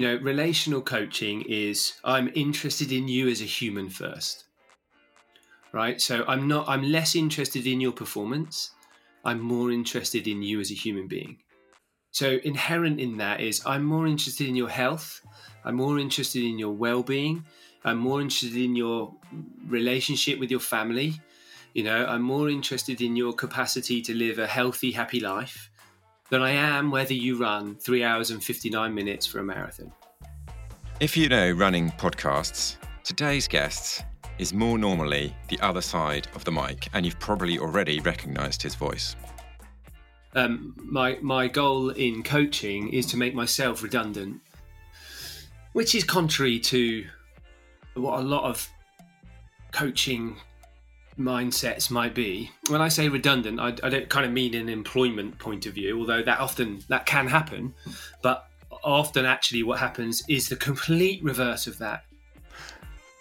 [0.00, 4.44] you know, relational coaching is I'm interested in you as a human first.
[5.74, 6.00] Right?
[6.00, 8.70] So I'm not I'm less interested in your performance.
[9.26, 11.36] I'm more interested in you as a human being.
[12.12, 15.20] So inherent in that is I'm more interested in your health.
[15.66, 17.44] I'm more interested in your well-being.
[17.84, 19.14] I'm more interested in your
[19.66, 21.20] relationship with your family.
[21.74, 25.69] You know, I'm more interested in your capacity to live a healthy, happy life
[26.30, 29.92] than I am whether you run three hours and 59 minutes for a marathon.
[31.00, 34.04] If you know running podcasts, today's guest
[34.38, 38.74] is more normally the other side of the mic, and you've probably already recognized his
[38.74, 39.16] voice.
[40.34, 44.40] Um, my my goal in coaching is to make myself redundant,
[45.72, 47.04] which is contrary to
[47.94, 48.68] what a lot of
[49.72, 50.36] coaching
[51.20, 52.50] mindsets might be.
[52.68, 55.98] When I say redundant, I, I, don't kind of mean an employment point of view,
[56.00, 57.74] although that often that can happen.
[58.22, 58.48] But
[58.82, 62.04] often, actually, what happens is the complete reverse of that.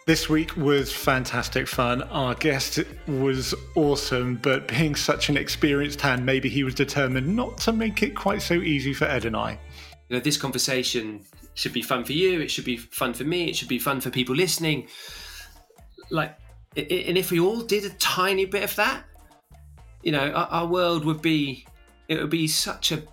[0.05, 2.01] This week was fantastic fun.
[2.03, 7.59] Our guest was awesome, but being such an experienced hand, maybe he was determined not
[7.59, 9.59] to make it quite so easy for Ed and I.
[10.07, 12.39] You know, this conversation should be fun for you.
[12.39, 13.49] It should be fun for me.
[13.49, 14.87] It should be fun for people listening.
[16.09, 16.35] Like
[16.75, 19.03] and if we all did a tiny bit of that,
[20.03, 21.65] you know, our, our world would be
[22.07, 23.03] it would be such a,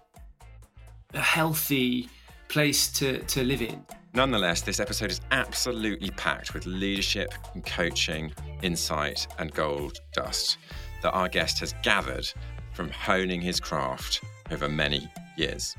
[1.12, 2.09] a healthy
[2.49, 3.84] place to, to live in.
[4.15, 10.57] Nonetheless, this episode is absolutely packed with leadership and coaching, insight, and gold dust
[11.03, 12.27] that our guest has gathered
[12.73, 15.77] from honing his craft over many years.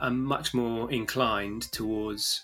[0.00, 2.42] I'm much more inclined towards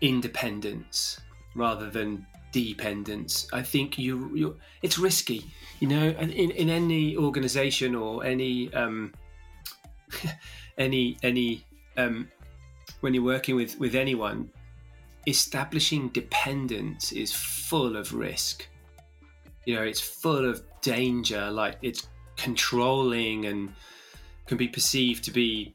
[0.00, 1.20] independence
[1.54, 3.48] rather than dependence.
[3.52, 5.44] I think you you it's risky,
[5.80, 9.12] you know, in in any organization or any um
[10.78, 12.28] any any um
[13.00, 14.50] when you're working with with anyone
[15.26, 18.68] establishing dependence is full of risk.
[19.66, 23.72] You know, it's full of danger like it's controlling and
[24.46, 25.74] can be perceived to be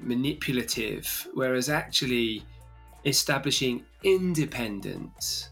[0.00, 2.42] manipulative whereas actually
[3.04, 5.50] establishing independence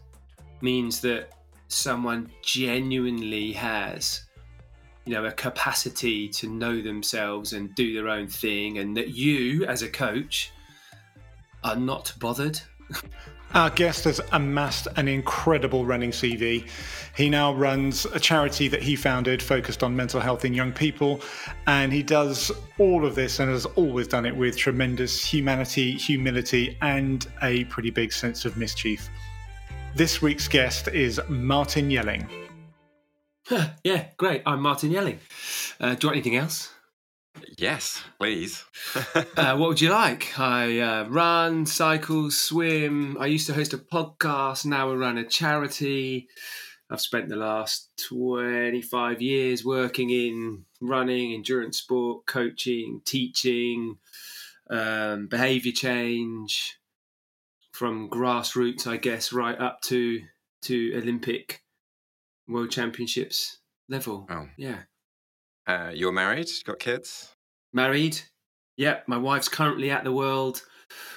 [0.61, 1.29] means that
[1.67, 4.23] someone genuinely has
[5.05, 9.65] you know a capacity to know themselves and do their own thing and that you
[9.65, 10.51] as a coach
[11.63, 12.59] are not bothered
[13.53, 16.67] Our guest has amassed an incredible running CV.
[17.15, 21.21] He now runs a charity that he founded focused on mental health in young people.
[21.65, 26.77] And he does all of this and has always done it with tremendous humanity, humility,
[26.81, 29.09] and a pretty big sense of mischief.
[29.95, 32.29] This week's guest is Martin Yelling.
[33.83, 34.43] yeah, great.
[34.45, 35.19] I'm Martin Yelling.
[35.79, 36.73] Uh, do you want anything else?
[37.57, 38.63] Yes, please.
[38.95, 39.23] uh,
[39.57, 40.37] what would you like?
[40.39, 43.17] I uh, run, cycle, swim.
[43.19, 44.65] I used to host a podcast.
[44.65, 46.27] Now I run a charity.
[46.89, 53.97] I've spent the last 25 years working in running, endurance sport, coaching, teaching,
[54.69, 56.77] um, behavior change,
[57.77, 60.21] from grassroots, I guess, right up to
[60.63, 61.61] to Olympic
[62.47, 64.25] World Championships level.
[64.29, 64.83] Oh, yeah.
[65.67, 66.49] Uh, you're married?
[66.63, 67.33] Got kids?
[67.73, 68.19] Married.
[68.77, 70.61] Yeah, my wife's currently at the World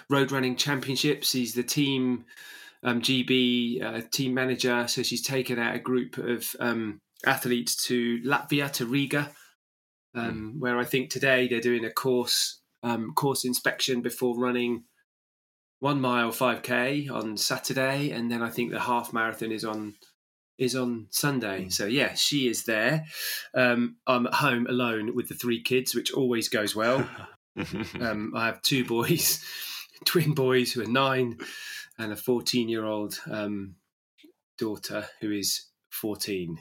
[0.09, 1.31] Road Running Championships.
[1.31, 2.25] She's the team
[2.83, 8.21] um, GB uh, team manager, so she's taken out a group of um, athletes to
[8.23, 9.31] Latvia to Riga,
[10.15, 10.61] um, mm.
[10.61, 14.85] where I think today they're doing a course um, course inspection before running
[15.81, 19.95] one mile 5k on Saturday, and then I think the half marathon is on
[20.61, 21.69] is on Sunday.
[21.71, 23.07] So yeah, she is there.
[23.55, 27.09] Um, I'm at home alone with the three kids, which always goes well.
[28.01, 29.43] um, I have two boys,
[30.05, 31.39] twin boys who are nine,
[31.99, 33.77] and a 14 year old um,
[34.59, 36.59] daughter who is 14.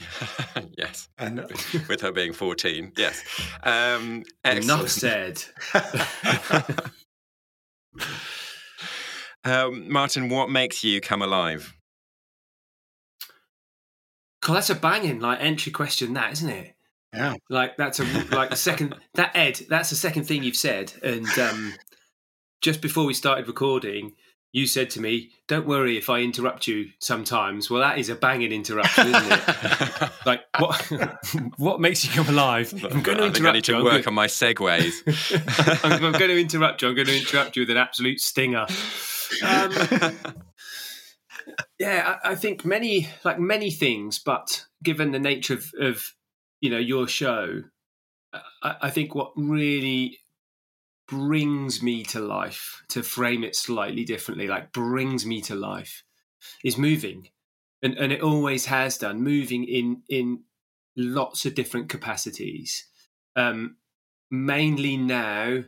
[0.76, 1.46] yes, and
[1.88, 3.22] with her being 14, yes.
[3.62, 5.44] Um, Enough said.
[9.44, 11.72] um, Martin, what makes you come alive?
[14.44, 16.74] God, that's a banging like entry question, that isn't it?
[17.14, 17.34] Yeah.
[17.48, 19.60] Like that's a like the second that Ed.
[19.70, 21.72] That's the second thing you've said, and um,
[22.60, 24.12] just before we started recording,
[24.52, 28.14] you said to me, "Don't worry if I interrupt you sometimes." Well, that is a
[28.14, 30.10] banging interruption, isn't it?
[30.26, 30.92] like what?
[31.56, 32.70] what makes you come alive?
[32.84, 33.84] I'm going to interrupt I need to you.
[33.84, 34.08] work going...
[34.08, 35.82] on my segues.
[35.82, 36.88] I'm, I'm, going to interrupt you.
[36.88, 38.66] I'm going to interrupt you with an absolute stinger.
[39.42, 39.72] Um,
[41.78, 46.12] yeah, I, I, think many like many things, but given the nature of, of
[46.60, 47.62] you know your show,
[48.62, 50.18] I, I think what really
[51.06, 56.02] brings me to life to frame it slightly differently like brings me to life
[56.64, 57.28] is moving.
[57.82, 60.44] And and it always has done moving in in
[60.96, 62.86] lots of different capacities.
[63.36, 63.76] Um
[64.30, 65.64] mainly now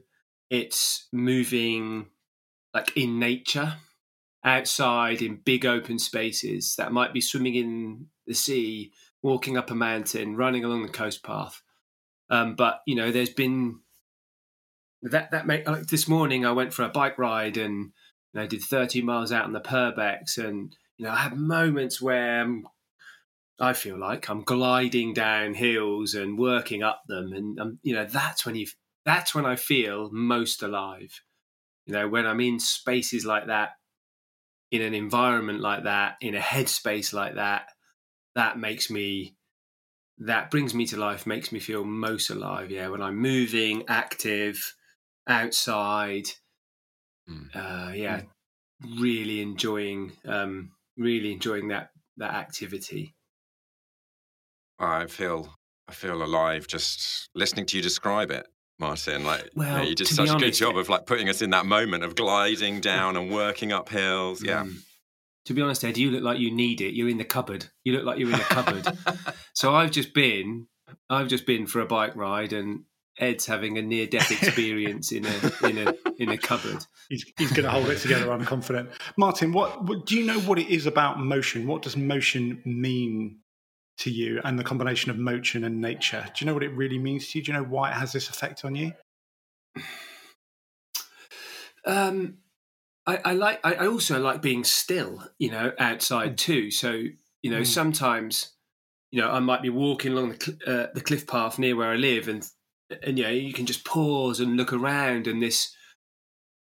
[0.48, 2.06] it's moving
[2.72, 3.74] like in nature
[4.46, 9.75] outside in big open spaces that might be swimming in the sea walking up a
[9.75, 11.60] mountain running along the coast path.
[12.31, 13.81] Um, but you know there's been
[15.02, 17.93] that that make like this morning I went for a bike ride and
[18.32, 22.00] you know, did 30 miles out on the Purbecks and you know I have moments
[22.00, 22.69] where I'm,
[23.58, 27.32] I feel like I'm gliding down hills and working up them.
[27.32, 28.69] And um, you know that's when you
[29.04, 31.20] that's when I feel most alive.
[31.87, 33.70] You know when I'm in spaces like that
[34.70, 37.68] in an environment like that in a headspace like that
[38.34, 39.36] that makes me
[40.18, 44.74] that brings me to life makes me feel most alive yeah when i'm moving active
[45.26, 46.24] outside.
[47.28, 47.54] Mm.
[47.54, 48.20] Uh, yeah,
[48.82, 49.00] mm.
[49.00, 53.14] really enjoying, um, really enjoying that that activity.
[54.78, 55.54] I feel
[55.88, 58.46] I feel alive just listening to you describe it,
[58.78, 59.25] Martin.
[59.25, 61.67] Like, well, you, you did such a good job of like putting us in that
[61.67, 64.43] moment of gliding down and working up hills.
[64.43, 64.64] Yeah.
[64.64, 64.78] Mm.
[65.46, 66.94] To be honest, Ed, you look like you need it.
[66.94, 67.67] You're in the cupboard.
[67.84, 68.87] You look like you're in the cupboard.
[69.55, 70.67] so I've just been,
[71.08, 72.81] I've just been for a bike ride, and
[73.19, 76.84] Ed's having a near death experience in a in a in a cupboard.
[77.08, 78.32] He's, he's going to hold it together.
[78.32, 78.90] I'm confident.
[79.17, 80.40] Martin, what, what do you know?
[80.40, 81.69] What it is about motion?
[81.69, 83.38] What does motion mean
[83.98, 84.40] to you?
[84.44, 86.25] And the combination of motion and nature.
[86.26, 87.44] Do you know what it really means to you?
[87.44, 88.93] Do you know why it has this effect on you?
[91.88, 92.38] Um,
[93.06, 93.60] I, I like.
[93.62, 95.22] I, I also like being still.
[95.38, 96.37] You know, outside mm.
[96.37, 96.70] too.
[96.72, 97.00] So
[97.43, 97.66] you know, mm.
[97.66, 98.56] sometimes
[99.12, 101.90] you know, I might be walking along the, cl- uh, the cliff path near where
[101.90, 102.44] I live and
[103.02, 105.75] and yeah, you can just pause and look around and this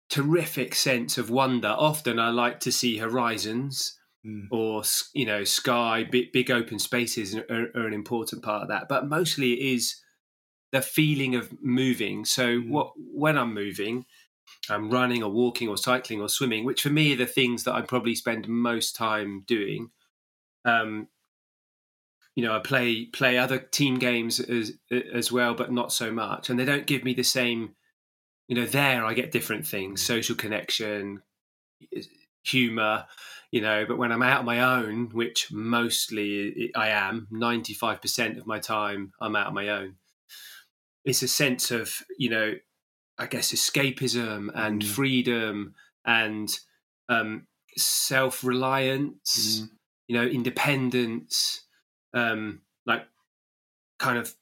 [0.10, 1.68] terrific sense of wonder.
[1.68, 4.48] Often I like to see horizons mm.
[4.52, 4.84] or
[5.14, 8.88] you know sky, big, big open spaces are, are, an important part of that.
[8.88, 9.96] But mostly it is
[10.72, 12.26] the feeling of moving.
[12.26, 12.70] So mm.
[12.70, 14.06] what when I'm moving,
[14.70, 17.74] I'm running or walking or cycling or swimming, which for me are the things that
[17.74, 19.92] I probably spend most time doing.
[20.66, 21.08] Um,
[22.36, 24.74] you know, I play play other team games as
[25.14, 27.76] as well, but not so much, and they don't give me the same.
[28.48, 31.22] You know, there I get different things: social connection,
[32.44, 33.06] humor.
[33.52, 38.02] You know, but when I'm out on my own, which mostly I am, ninety five
[38.02, 39.96] percent of my time I'm out on my own.
[41.04, 42.54] It's a sense of you know,
[43.18, 44.88] I guess escapism and mm.
[44.88, 45.74] freedom
[46.06, 46.50] and
[47.10, 47.48] um,
[47.78, 49.62] self reliance.
[49.62, 49.70] Mm.
[50.08, 51.64] You know, independence
[52.14, 53.06] um, like
[53.98, 54.34] kind of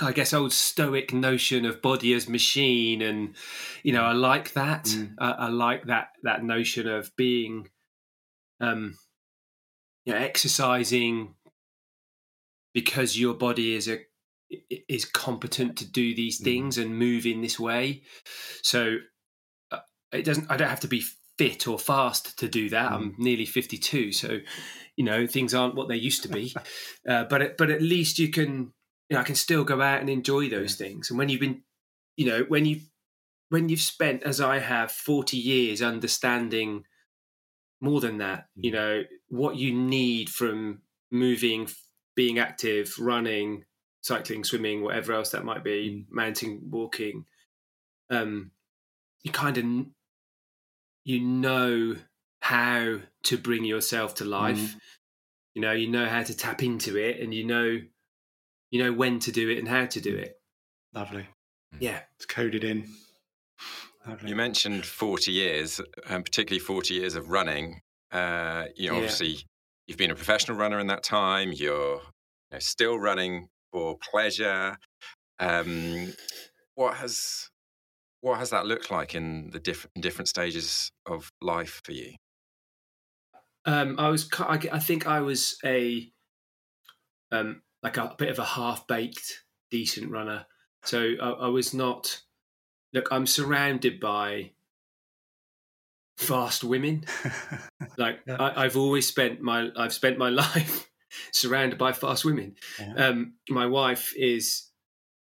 [0.00, 3.34] I guess old stoic notion of body as machine, and
[3.82, 4.84] you know I like that.
[4.84, 5.14] Mm.
[5.18, 7.68] I, I, like that that notion of being,
[8.60, 8.96] um,
[10.04, 11.34] you know, exercising
[12.72, 13.98] because your body is a
[14.88, 16.44] is competent to do these mm.
[16.44, 16.82] things mm.
[16.82, 18.02] and move in this way.
[18.62, 18.96] So
[19.70, 19.78] uh,
[20.12, 20.50] it doesn't.
[20.50, 21.04] I don't have to be
[21.38, 22.90] fit or fast to do that.
[22.90, 22.94] Mm.
[22.94, 24.38] I'm nearly 52, so
[24.96, 26.54] you know things aren't what they used to be.
[27.08, 28.72] uh, but it, but at least you can
[29.08, 31.10] you know I can still go out and enjoy those things.
[31.10, 31.62] And when you've been
[32.16, 32.80] you know when you
[33.50, 36.84] when you've spent as I have 40 years understanding
[37.80, 38.64] more than that, mm.
[38.64, 41.68] you know what you need from moving,
[42.14, 43.64] being active, running,
[44.02, 46.14] cycling, swimming, whatever else that might be, mm.
[46.14, 47.24] mountain walking.
[48.10, 48.50] Um,
[49.22, 49.64] you kind of
[51.04, 51.96] you know
[52.40, 54.58] how to bring yourself to life.
[54.58, 54.80] Mm.
[55.54, 57.78] You know, you know how to tap into it, and you know,
[58.70, 60.40] you know when to do it and how to do it.
[60.94, 61.26] Lovely.
[61.78, 62.88] Yeah, it's coded in.
[64.24, 67.80] You mentioned forty years, and particularly forty years of running.
[68.10, 69.00] Uh, you know, yeah.
[69.00, 69.38] obviously,
[69.86, 71.52] you've been a professional runner in that time.
[71.52, 72.00] You're you
[72.52, 74.78] know, still running for pleasure.
[75.38, 76.12] Um,
[76.74, 77.50] what has
[78.20, 82.14] what has that looked like in the different different stages of life for you?
[83.66, 86.10] Um, I was, I, I think I was a,
[87.30, 90.46] um, like a bit of a half baked decent runner.
[90.84, 92.22] So I, I was not.
[92.92, 94.52] Look, I'm surrounded by
[96.20, 97.04] fast women.
[97.98, 98.36] like yeah.
[98.38, 100.88] I, have always spent my, I've spent my life
[101.32, 102.56] surrounded by fast women.
[102.78, 103.06] Yeah.
[103.06, 104.66] Um, my wife is,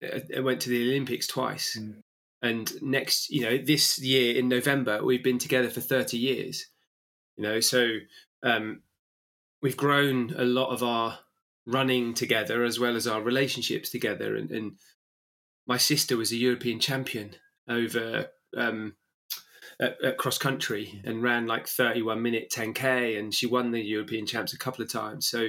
[0.04, 1.78] uh, went to the Olympics twice.
[1.80, 2.02] Mm.
[2.42, 6.66] And next, you know, this year in November, we've been together for 30 years.
[7.38, 7.98] You know, so
[8.44, 8.82] um,
[9.62, 11.20] we've grown a lot of our
[11.66, 14.36] running together as well as our relationships together.
[14.36, 14.74] And, and
[15.66, 18.96] my sister was a European champion over um,
[19.80, 24.26] at, at cross country and ran like 31 minute 10k, and she won the European
[24.26, 25.28] champs a couple of times.
[25.28, 25.48] So,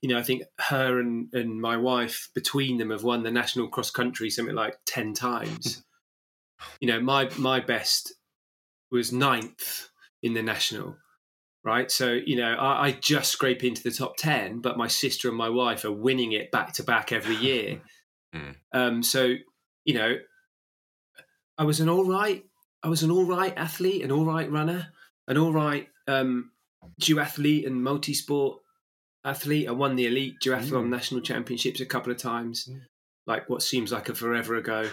[0.00, 3.68] you know, I think her and, and my wife between them have won the national
[3.68, 5.84] cross country something like 10 times.
[6.80, 8.14] you know, my my best
[8.90, 9.88] was ninth
[10.22, 10.96] in the national
[11.66, 11.90] right?
[11.90, 15.36] So, you know, I, I, just scrape into the top 10, but my sister and
[15.36, 17.82] my wife are winning it back to back every year.
[18.34, 18.56] Mm.
[18.72, 19.34] Um, so,
[19.84, 20.16] you know,
[21.58, 22.44] I was an all right,
[22.82, 24.88] I was an all right athlete, an all right runner,
[25.26, 26.50] an all right um,
[27.00, 28.60] duathlete and multi-sport
[29.24, 29.68] athlete.
[29.68, 30.88] I won the elite duathlon mm.
[30.88, 32.80] national championships a couple of times, mm.
[33.26, 34.88] like what seems like a forever ago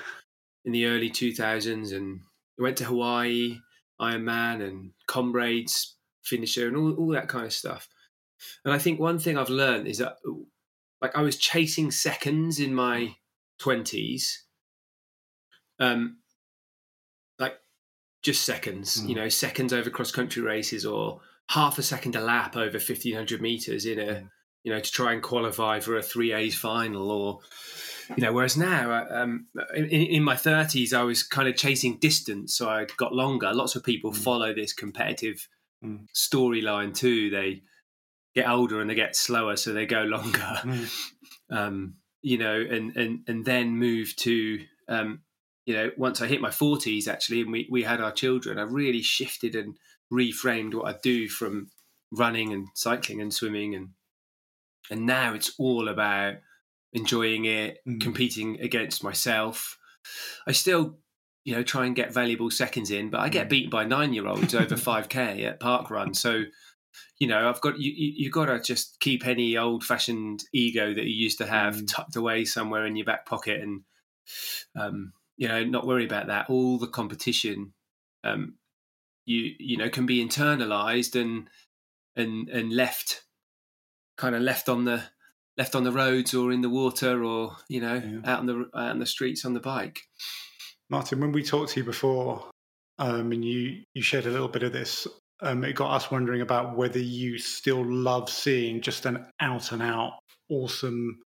[0.65, 1.93] in the early 2000s.
[1.93, 2.22] And
[2.60, 3.60] I went to Hawaii,
[4.01, 7.88] Ironman and Comrades finisher and all, all that kind of stuff.
[8.65, 10.17] And I think one thing I've learned is that,
[11.01, 13.15] like, I was chasing seconds in my
[13.60, 14.43] twenties,
[15.79, 16.17] um,
[18.24, 19.10] just seconds, mm.
[19.10, 23.15] you know, seconds over cross country races or half a second a lap over fifteen
[23.15, 24.30] hundred meters in a, mm.
[24.63, 27.39] you know, to try and qualify for a three A's final or,
[28.15, 31.98] you know, whereas now, uh, um, in, in, my thirties, I was kind of chasing
[31.98, 33.53] distance, so I got longer.
[33.53, 34.18] Lots of people mm.
[34.18, 35.48] follow this competitive
[35.84, 36.08] mm.
[36.15, 37.30] storyline too.
[37.30, 37.62] They
[38.34, 40.39] get older and they get slower, so they go longer.
[40.39, 40.89] Mm.
[41.50, 45.24] Um, you know, and and and then move to um,
[45.65, 48.63] you know once I hit my forties actually, and we we had our children, I
[48.63, 49.77] really shifted and
[50.12, 51.70] reframed what I do from
[52.12, 53.89] running and cycling and swimming and
[54.91, 56.36] and now it's all about
[56.91, 58.00] enjoying it, mm.
[58.01, 59.77] competing against myself.
[60.46, 60.98] I still
[61.43, 63.10] you know, try and get valuable seconds in.
[63.10, 63.50] But I get mm.
[63.50, 66.13] beat by nine year olds over 5K at park run.
[66.13, 66.43] So,
[67.20, 71.03] you know, I've got, you, you've got to just keep any old fashioned ego that
[71.03, 71.88] you used to have mm.
[71.88, 73.82] tucked away somewhere in your back pocket and,
[74.75, 76.49] um, you know, not worry about that.
[76.49, 77.73] All the competition,
[78.23, 78.55] um,
[79.25, 81.49] you, you know, can be internalized and,
[82.15, 83.23] and, and left
[84.17, 85.03] kind of left on the,
[85.57, 88.31] left on the roads or in the water or, you know, yeah.
[88.31, 90.01] out on the, out on the streets on the bike.
[90.89, 92.45] Martin, when we talked to you before,
[92.99, 95.07] um, and you you shared a little bit of this,
[95.41, 99.81] um, it got us wondering about whether you still love seeing just an out and
[99.81, 100.13] out
[100.49, 101.19] awesome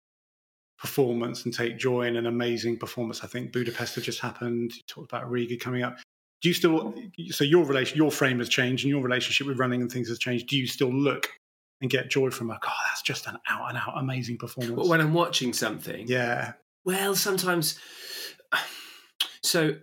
[0.80, 3.24] performance and take joy in an amazing performance.
[3.24, 4.76] I think Budapest had just happened.
[4.76, 5.98] You talked about Riga coming up.
[6.42, 6.94] Do you still
[7.30, 10.20] so your relation your frame has changed and your relationship with running and things has
[10.20, 10.48] changed?
[10.48, 11.30] Do you still look
[11.82, 14.76] and get joy from a God, oh, that's just an out and out amazing performance?
[14.76, 16.08] But when I'm watching something.
[16.08, 16.54] Yeah.
[16.84, 17.80] Well, sometimes
[19.42, 19.76] so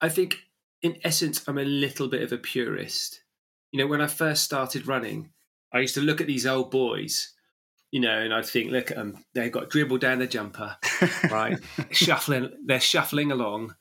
[0.00, 0.38] I think
[0.82, 3.22] in essence, I'm a little bit of a purist.
[3.72, 5.30] You know, when I first started running,
[5.72, 7.34] I used to look at these old boys,
[7.90, 10.76] you know, and I'd think, look at them, they've got dribble down the jumper,
[11.30, 11.58] right?
[11.90, 13.74] shuffling, they're shuffling along.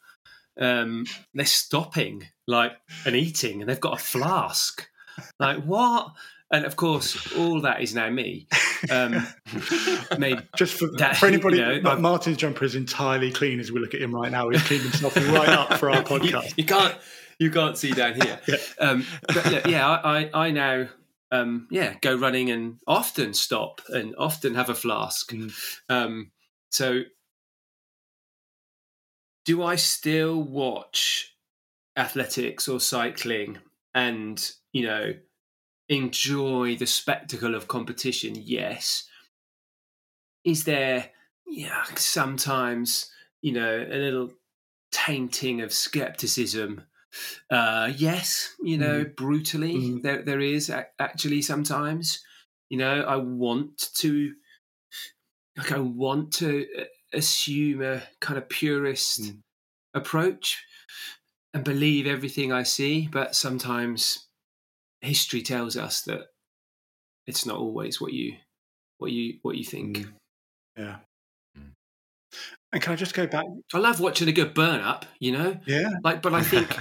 [0.59, 2.73] Um, they're stopping like
[3.05, 4.87] and eating, and they've got a flask.
[5.39, 6.11] Like what?
[6.51, 8.47] and of course, all that is now me.
[8.89, 9.27] Um,
[10.17, 13.79] maybe just for, that, for anybody, you know, Martin's jumper is entirely clean as we
[13.79, 14.49] look at him right now.
[14.49, 16.49] He's cleaned himself right up for our podcast.
[16.49, 16.95] You, you can't,
[17.39, 18.39] you can't see down here.
[18.47, 20.87] yeah, um, but yeah, I, I now,
[21.31, 25.31] um, yeah, go running and often stop and often have a flask.
[25.31, 25.53] Mm.
[25.89, 26.31] Um,
[26.69, 27.01] so,
[29.45, 31.35] do I still watch
[31.95, 33.57] athletics or cycling
[33.95, 35.13] and you know?
[35.89, 39.07] enjoy the spectacle of competition, yes.
[40.43, 41.11] Is there,
[41.45, 44.31] yeah, sometimes, you know, a little
[44.91, 46.83] tainting of skepticism?
[47.49, 49.15] Uh, yes, you know, mm.
[49.15, 50.01] brutally, mm.
[50.01, 52.23] there there is actually sometimes.
[52.69, 54.33] You know, I want to,
[55.57, 56.83] like, I want to uh,
[57.13, 59.37] assume a kind of purist mm.
[59.93, 60.61] approach
[61.53, 64.27] and believe everything I see, but sometimes
[64.99, 66.27] history tells us that
[67.25, 68.33] it's not always what you
[68.97, 69.99] what you what you think.
[69.99, 70.13] Mm.
[70.77, 70.97] Yeah.
[72.73, 73.45] And can I just go back?
[73.73, 75.57] I love watching a good burn up, you know?
[75.65, 75.89] Yeah.
[76.03, 76.75] Like, but I think,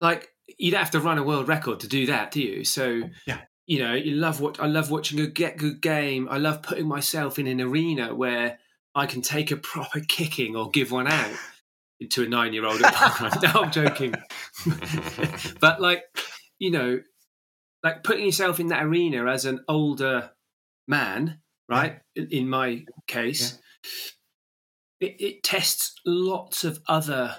[0.00, 0.28] like,
[0.58, 2.64] you don't have to run a world record to do that, do you?
[2.64, 3.40] So, yeah.
[3.66, 6.28] You know, you love what I love watching a get good game.
[6.30, 8.58] I love putting myself in an arena where
[8.94, 11.32] I can take a proper kicking or give one out
[12.10, 12.80] to a nine year old.
[12.80, 14.14] no, I'm joking.
[15.60, 16.04] but like,
[16.58, 17.00] you know,
[17.82, 20.30] like putting yourself in that arena as an older
[20.86, 22.00] man, right?
[22.14, 22.22] Yeah.
[22.22, 23.90] In, in, my case, yeah.
[25.04, 27.36] It, it tests lots of other,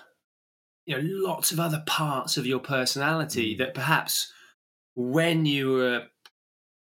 [0.85, 3.57] you know, lots of other parts of your personality mm.
[3.57, 4.31] that perhaps
[4.95, 6.03] when you were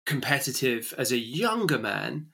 [0.06, 2.28] competitive as a younger man,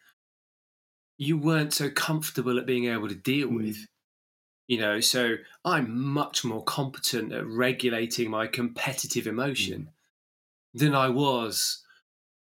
[1.17, 3.57] you weren't so comfortable at being able to deal mm.
[3.57, 3.87] with.
[4.67, 9.91] You know, so I'm much more competent at regulating my competitive emotion
[10.75, 10.81] mm.
[10.81, 11.83] than I was,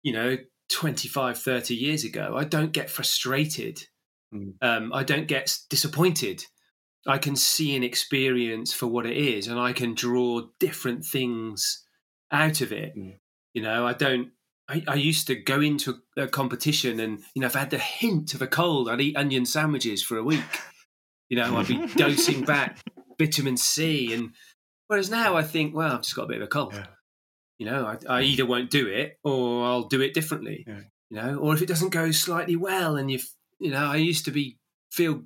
[0.03, 0.37] you know,
[0.69, 2.35] 25, 30 years ago.
[2.37, 3.87] I don't get frustrated.
[4.33, 4.55] Mm.
[4.63, 6.45] Um, I don't get disappointed.
[7.07, 11.85] I can see an experience for what it is and I can draw different things
[12.31, 12.97] out of it.
[12.97, 13.19] Mm.
[13.55, 14.31] You know, I don't
[14.69, 17.79] I, I, used to go into a, competition and, you know, if I had the
[17.79, 20.41] hint of a cold, I'd eat onion sandwiches for a week.
[21.29, 22.79] You know, I'd be dosing back
[23.19, 24.15] vitamin C.
[24.15, 24.31] And
[24.87, 26.75] whereas now I think, well, I've just got a bit of a cold.
[26.75, 26.87] Yeah.
[27.59, 30.65] You know, I, I, either won't do it or I'll do it differently.
[30.67, 30.81] Yeah.
[31.11, 33.19] You know, or if it doesn't go slightly well and you,
[33.63, 34.59] you know, I used to be
[34.91, 35.23] feel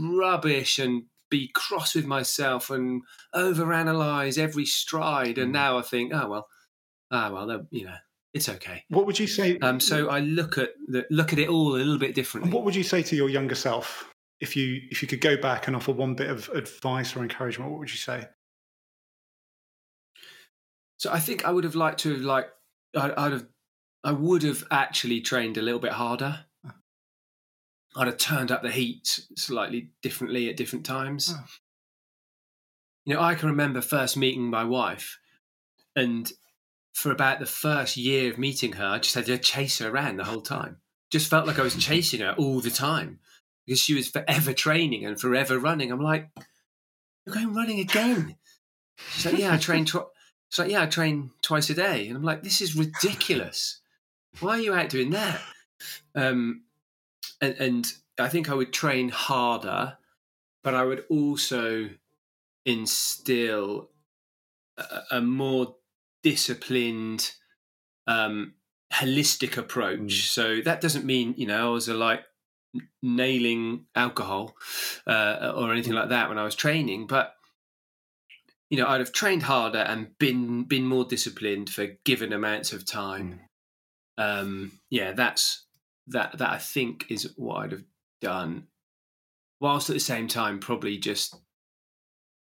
[0.00, 3.02] rubbish and be cross with myself and
[3.34, 5.38] overanalyze every stride.
[5.38, 5.54] And mm.
[5.54, 6.48] now I think, oh well,
[7.10, 7.96] ah well, you know,
[8.32, 8.84] it's okay.
[8.88, 9.58] What would you say?
[9.58, 12.52] Um, so I look at the, look at it all a little bit differently.
[12.52, 15.66] What would you say to your younger self if you if you could go back
[15.66, 17.70] and offer one bit of advice or encouragement?
[17.70, 18.28] What would you say?
[20.98, 22.50] So I think I would have liked to have like
[22.96, 23.46] I, I'd have
[24.04, 26.44] I would have actually trained a little bit harder.
[27.96, 31.34] I'd have turned up the heat slightly differently at different times.
[31.36, 31.44] Oh.
[33.04, 35.18] You know, I can remember first meeting my wife,
[35.96, 36.30] and
[36.92, 40.16] for about the first year of meeting her, I just had to chase her around
[40.16, 40.76] the whole time.
[41.10, 43.18] Just felt like I was chasing her all the time
[43.66, 45.90] because she was forever training and forever running.
[45.90, 46.28] I'm like,
[47.26, 48.36] you're going running again.
[49.12, 49.84] She's like, yeah, I train.
[49.84, 50.08] Tw-.
[50.50, 52.06] She's like, yeah, I train twice a day.
[52.06, 53.80] And I'm like, this is ridiculous.
[54.40, 55.40] Why are you out doing that?
[56.14, 56.62] Um,
[57.40, 59.96] and, and I think I would train harder,
[60.62, 61.90] but I would also
[62.66, 63.90] instill
[64.76, 65.76] a, a more
[66.22, 67.32] disciplined,
[68.06, 68.54] um,
[68.92, 69.98] holistic approach.
[69.98, 70.28] Mm.
[70.28, 72.24] So that doesn't mean you know I was a, like
[73.02, 74.56] nailing alcohol
[75.06, 77.34] uh, or anything like that when I was training, but
[78.68, 82.86] you know I'd have trained harder and been been more disciplined for given amounts of
[82.86, 83.40] time.
[84.18, 84.40] Mm.
[84.40, 85.64] Um, yeah, that's
[86.10, 87.84] that that I think is what I'd have
[88.20, 88.66] done.
[89.60, 91.34] Whilst at the same time, probably just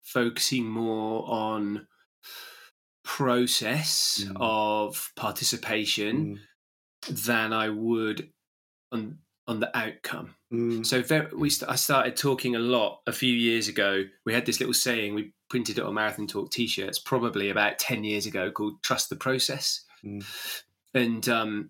[0.03, 1.87] focusing more on
[3.03, 4.35] process mm.
[4.39, 6.39] of participation
[7.07, 7.25] mm.
[7.25, 8.29] than I would
[8.91, 10.35] on on the outcome.
[10.51, 10.85] Mm.
[10.85, 14.05] So very, we st- I started talking a lot a few years ago.
[14.25, 18.03] We had this little saying we printed it on Marathon Talk T-shirts probably about ten
[18.03, 20.25] years ago called "Trust the Process," mm.
[20.95, 21.69] and um,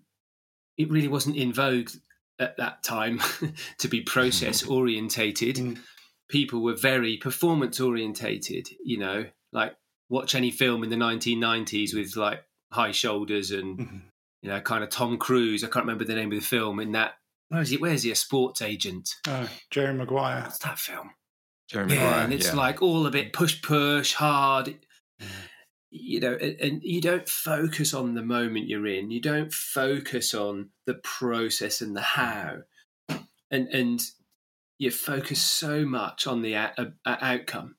[0.78, 1.90] it really wasn't in vogue
[2.38, 3.20] at that time
[3.78, 5.56] to be process orientated.
[5.56, 5.78] Mm.
[6.28, 8.68] People were very performance orientated.
[8.84, 9.76] You know, like
[10.08, 13.96] watch any film in the 1990s with like high shoulders and mm-hmm.
[14.42, 15.64] you know kind of Tom Cruise.
[15.64, 16.80] I can't remember the name of the film.
[16.80, 17.14] In that,
[17.48, 17.76] where is he?
[17.76, 18.10] Where is he?
[18.10, 19.10] A sports agent?
[19.26, 20.42] Oh, Jerry Maguire.
[20.42, 21.10] What's that film?
[21.68, 22.24] Jerry yeah, Maguire.
[22.24, 22.54] and it's yeah.
[22.54, 24.76] like all a bit push, push, hard.
[25.90, 29.10] You know, and, you don't focus on the moment you're in.
[29.10, 32.58] You don't focus on the process and the how,
[33.50, 34.02] and and
[34.78, 37.76] you focus so much on the a, a, outcome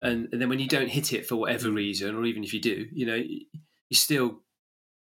[0.00, 2.60] and, and then when you don't hit it for whatever reason, or even if you
[2.60, 3.48] do, you know, you're
[3.92, 4.40] still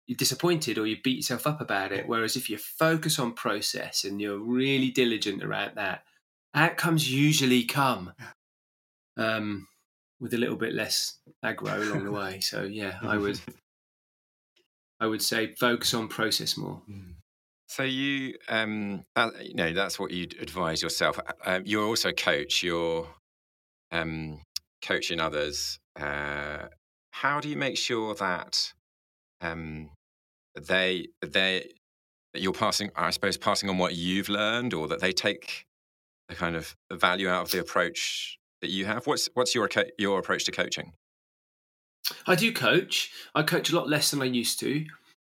[0.07, 2.07] you're disappointed or you beat yourself up about it.
[2.07, 6.03] Whereas if you focus on process and you're really diligent around that,
[6.55, 8.13] outcomes usually come
[9.17, 9.67] um,
[10.19, 12.39] with a little bit less aggro along the way.
[12.39, 13.39] So yeah, I would
[14.99, 16.81] I would say focus on process more.
[16.89, 17.15] Mm.
[17.67, 21.19] So you, um, uh, you know, that's what you'd advise yourself.
[21.45, 22.63] Uh, you're also a coach.
[22.63, 23.07] You're
[23.91, 24.41] um,
[24.81, 26.67] coaching others, uh,
[27.11, 28.73] how do you make sure that
[29.41, 29.89] um,
[30.55, 31.69] they they
[32.33, 35.65] that you're passing, I suppose, passing on what you've learned, or that they take
[36.27, 39.07] the kind of value out of the approach that you have?
[39.07, 40.93] What's what's your your approach to coaching?
[42.25, 43.11] I do coach.
[43.35, 44.85] I coach a lot less than I used to.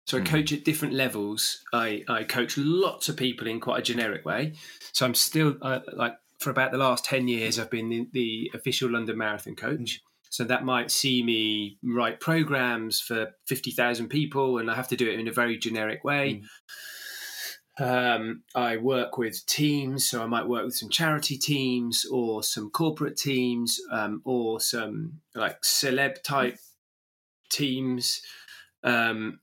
[0.06, 0.26] So I mm.
[0.26, 1.62] coach at different levels.
[1.72, 4.54] I, I coach lots of people in quite a generic way.
[4.92, 8.50] So I'm still uh, like for about the last 10 years, I've been the, the
[8.54, 10.00] official London Marathon coach.
[10.30, 15.08] So that might see me write programs for 50,000 people, and I have to do
[15.08, 16.40] it in a very generic way.
[16.42, 16.46] Mm.
[17.80, 22.70] Um, I work with teams, so I might work with some charity teams or some
[22.70, 26.58] corporate teams um, or some like celeb type
[27.48, 28.20] teams.
[28.84, 29.40] Um,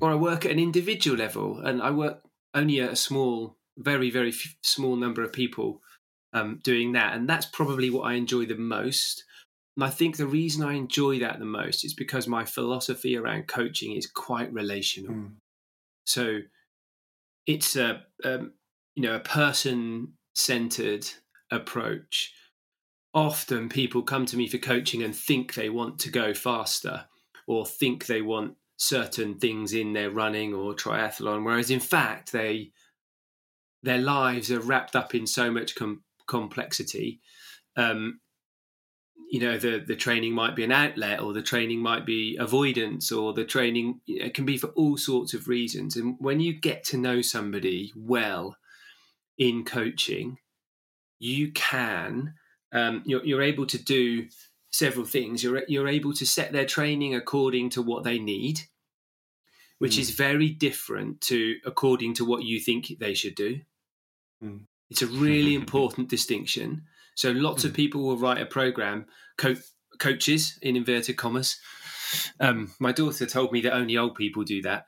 [0.00, 2.22] or I work at an individual level, and I work
[2.54, 5.82] only at a small, very, very f- small number of people
[6.32, 7.14] um, doing that.
[7.14, 9.24] And that's probably what I enjoy the most.
[9.76, 13.48] And I think the reason I enjoy that the most is because my philosophy around
[13.48, 15.14] coaching is quite relational.
[15.14, 15.32] Mm.
[16.04, 16.40] So
[17.50, 18.52] it's a, um,
[18.94, 21.06] you know, a person centered
[21.50, 22.32] approach.
[23.12, 27.06] often people come to me for coaching and think they want to go faster
[27.46, 32.70] or think they want certain things in their running or triathlon, whereas in fact they
[33.82, 37.20] their lives are wrapped up in so much com- complexity.
[37.76, 38.20] Um,
[39.30, 43.12] you know, the the training might be an outlet, or the training might be avoidance,
[43.12, 45.96] or the training it can be for all sorts of reasons.
[45.96, 48.56] And when you get to know somebody well
[49.38, 50.38] in coaching,
[51.20, 52.34] you can
[52.72, 54.26] um, you're, you're able to do
[54.70, 55.44] several things.
[55.44, 58.62] You're you're able to set their training according to what they need,
[59.78, 60.00] which mm.
[60.00, 63.60] is very different to according to what you think they should do.
[64.42, 64.62] Mm.
[64.90, 66.82] It's a really important distinction.
[67.20, 67.66] So lots mm.
[67.66, 69.04] of people will write a program,
[69.36, 69.54] co-
[69.98, 71.60] coaches in inverted commas.
[72.40, 74.86] Um, my daughter told me that only old people do that.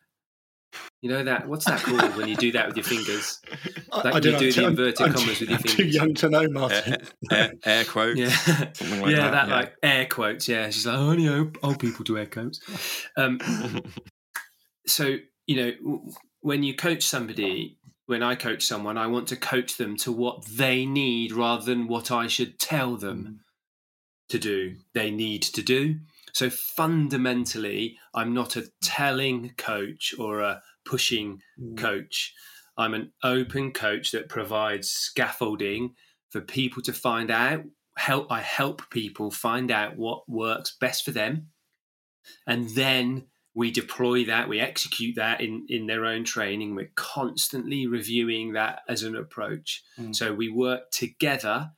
[1.03, 1.47] You know that?
[1.47, 3.39] What's that called when you do that with your fingers?
[3.93, 5.77] Like I you do the I'm, inverted I'm commas too, with your I'm fingers.
[5.77, 6.93] too young to know, Martin.
[6.95, 8.19] Air, air, air quotes.
[8.19, 9.31] Yeah, like yeah, that.
[9.33, 9.55] that yeah.
[9.55, 10.49] like air quotes.
[10.49, 12.59] Yeah, she's like, only old, old people do air quotes.
[13.19, 13.39] Um,
[14.87, 15.17] so
[15.47, 16.03] you know,
[16.41, 20.45] when you coach somebody, when I coach someone, I want to coach them to what
[20.47, 23.41] they need rather than what I should tell them
[24.29, 24.77] to do.
[24.95, 25.97] They need to do.
[26.33, 31.77] So fundamentally, I'm not a telling coach or a pushing Mm.
[31.77, 32.33] coach.
[32.77, 35.95] I'm an open coach that provides scaffolding
[36.31, 37.65] for people to find out.
[37.99, 41.51] Help I help people find out what works best for them,
[42.47, 44.49] and then we deploy that.
[44.49, 46.75] We execute that in in their own training.
[46.75, 49.83] We're constantly reviewing that as an approach.
[49.99, 50.15] Mm.
[50.15, 51.73] So we work together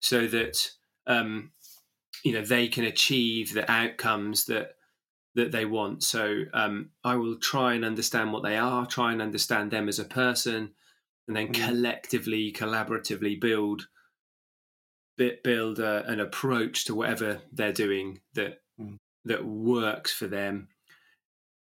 [0.00, 0.70] so that
[1.06, 1.50] um,
[2.24, 4.76] you know they can achieve the outcomes that
[5.34, 6.02] that they want.
[6.02, 9.98] So um, I will try and understand what they are, try and understand them as
[9.98, 10.74] a person,
[11.26, 11.66] and then Mm.
[11.66, 13.88] collectively, collaboratively build
[15.44, 18.96] build a, an approach to whatever they're doing that Mm.
[19.26, 20.68] that works for them.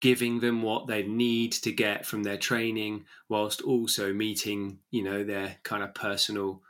[0.01, 5.25] Giving them what they need to get from their training, whilst also meeting, you know,
[5.25, 6.63] their kind of personal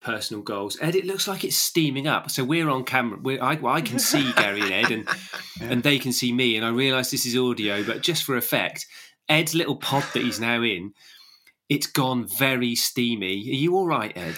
[0.00, 0.78] personal goals.
[0.80, 2.30] Ed, it looks like it's steaming up.
[2.30, 3.18] So we're on camera.
[3.22, 5.08] We're, I, I can see Gary and Ed, and
[5.60, 5.68] Yeah.
[5.72, 6.56] and they can see me.
[6.56, 8.86] And I realise this is audio, but just for effect,
[9.28, 10.94] Ed's little pod that he's now in,
[11.68, 13.26] it's gone very steamy.
[13.50, 14.36] Are you all right, Ed?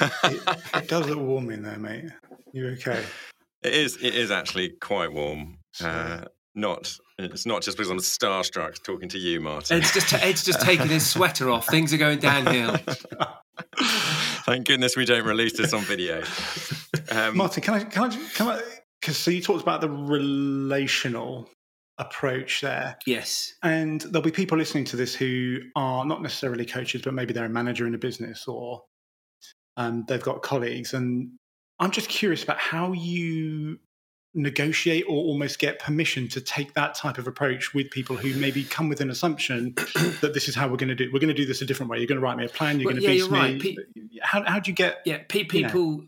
[0.00, 0.42] it,
[0.74, 2.06] it does look warm in there, mate.
[2.52, 3.04] You okay?
[3.62, 3.96] It is.
[4.02, 5.58] It is actually quite warm.
[5.78, 6.22] Uh,
[6.54, 6.96] not.
[7.24, 9.78] It's not just because I'm starstruck talking to you, Martin.
[9.78, 11.66] Ed's just Ed's just taking his sweater off.
[11.66, 12.76] Things are going downhill.
[14.44, 16.22] Thank goodness we don't release this on video.
[17.10, 18.62] Um, Martin, can I can I can I
[19.00, 21.48] because so you talked about the relational
[21.98, 22.96] approach there.
[23.06, 23.54] Yes.
[23.62, 27.44] And there'll be people listening to this who are not necessarily coaches, but maybe they're
[27.44, 28.82] a manager in a business or
[29.76, 30.94] um, they've got colleagues.
[30.94, 31.32] And
[31.78, 33.78] I'm just curious about how you
[34.34, 38.64] negotiate or almost get permission to take that type of approach with people who maybe
[38.64, 39.74] come with an assumption
[40.20, 41.04] that this is how we're going to do.
[41.04, 41.12] it.
[41.12, 41.98] We're going to do this a different way.
[41.98, 42.80] You're going to write me a plan.
[42.80, 43.62] You're Well, going to yeah, beat you're right.
[43.62, 43.76] me.
[43.76, 45.00] Pe- how how do you get?
[45.04, 45.18] Yeah.
[45.28, 45.68] Pe- You know.
[45.68, 46.04] people.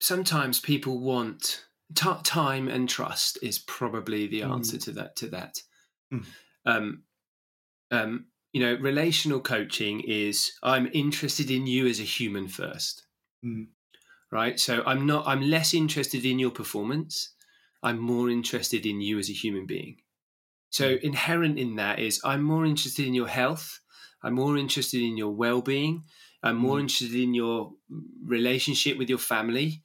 [0.00, 4.52] Sometimes people want ti time and trust is probably the Mm.
[4.52, 5.16] answer to that.
[5.16, 5.58] To that.
[6.12, 6.24] Mm.
[6.66, 7.02] Um,
[7.90, 13.06] um, you know, relational coaching is I'm interested in you as a human first.
[13.44, 13.68] Mm.
[14.30, 14.60] right?
[14.60, 15.26] So I'm not.
[15.26, 17.32] I'm less interested in your performance.
[17.82, 19.96] I'm more interested in you as a human being.
[20.70, 23.80] So inherent in that is I'm more interested in your health.
[24.22, 26.04] I'm more interested in your well-being.
[26.42, 26.82] I'm more Mm.
[26.82, 27.72] interested in your
[28.24, 29.82] relationship with your family.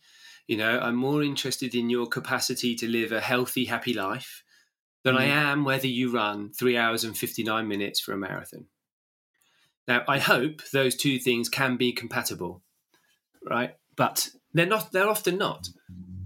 [0.48, 4.44] You know, I'm more interested in your capacity to live a healthy, happy life
[5.04, 5.32] than I Mm.
[5.52, 8.68] am whether you run three hours and 59 minutes for a marathon.
[9.88, 12.64] Now, I hope those two things can be compatible,
[13.50, 13.76] right?
[13.96, 14.92] But they're not.
[14.92, 15.70] They're often not.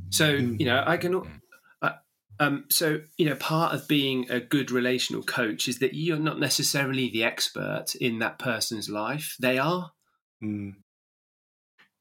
[0.10, 1.42] So you know, I can.
[2.40, 6.40] Um, so you know, part of being a good relational coach is that you're not
[6.40, 9.36] necessarily the expert in that person's life.
[9.40, 9.92] They are.
[10.44, 10.76] Mm.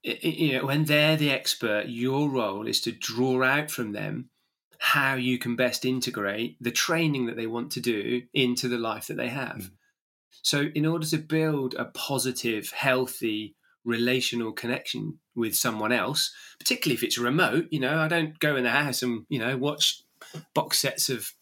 [0.07, 3.93] I- I- you know, when they're the expert, your role is to draw out from
[3.93, 4.31] them
[4.79, 9.07] how you can best integrate the training that they want to do into the life
[9.07, 9.57] that they have.
[9.57, 9.71] Mm.
[10.43, 17.03] So, in order to build a positive, healthy relational connection with someone else, particularly if
[17.03, 20.03] it's remote, you know, I don't go in the house and, you know, watch
[20.55, 21.33] box sets of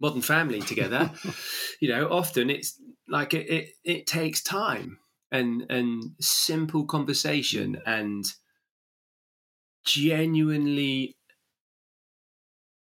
[0.00, 1.12] Modern Family together.
[1.80, 4.98] you know, often it's like it, it, it takes time
[5.32, 8.24] and and simple conversation and
[9.84, 11.16] genuinely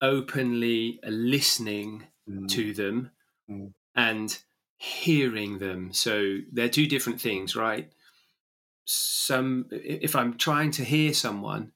[0.02, 2.50] openly listening Mm.
[2.50, 3.12] to them
[3.48, 3.72] Mm.
[3.94, 4.40] and
[4.78, 7.92] hearing them so they're two different things right
[8.86, 11.72] some if i'm trying to hear someone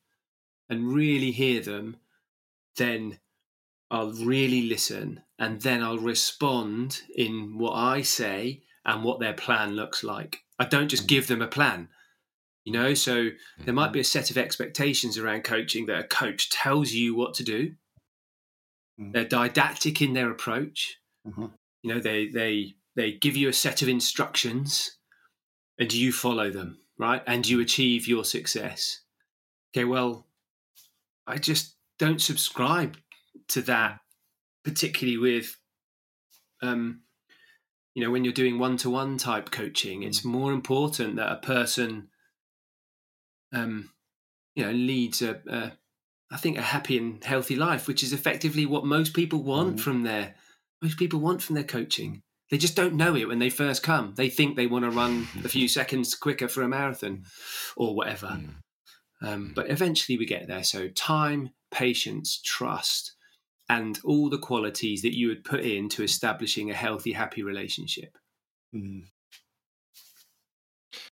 [0.69, 1.97] and really hear them,
[2.77, 3.19] then
[3.91, 9.75] I'll really listen and then I'll respond in what I say and what their plan
[9.75, 10.39] looks like.
[10.59, 11.87] I don't just give them a plan,
[12.65, 12.93] you know.
[12.93, 13.29] So
[13.63, 17.33] there might be a set of expectations around coaching that a coach tells you what
[17.35, 17.75] to do.
[18.99, 19.13] Mm.
[19.13, 20.97] They're didactic in their approach.
[21.25, 21.53] Mhm.
[21.81, 24.97] You know, they they they give you a set of instructions,
[25.77, 27.23] and you follow them, right?
[27.25, 29.01] And you achieve your success.
[29.71, 30.27] Okay, well,
[31.25, 32.97] I just don't subscribe
[33.49, 33.99] to that,
[34.63, 35.55] particularly with,
[36.61, 37.01] um,
[37.95, 40.03] you know, when you're doing one-to-one type coaching.
[40.03, 42.09] It's more important that a person,
[43.53, 43.91] um,
[44.55, 45.71] you know, leads a, a,
[46.31, 49.79] I think, a happy and healthy life, which is effectively what most people want Mhm.
[49.79, 50.35] from their
[50.81, 52.23] most people want from their coaching.
[52.49, 54.13] They just don't know it when they first come.
[54.15, 57.25] They think they want to run a few seconds quicker for a marathon
[57.75, 58.27] or whatever.
[58.27, 58.55] Mm.
[59.21, 60.63] Um, but eventually we get there.
[60.63, 63.11] So time, patience, trust,
[63.69, 68.17] and all the qualities that you would put into establishing a healthy, happy relationship.
[68.75, 69.03] Mm.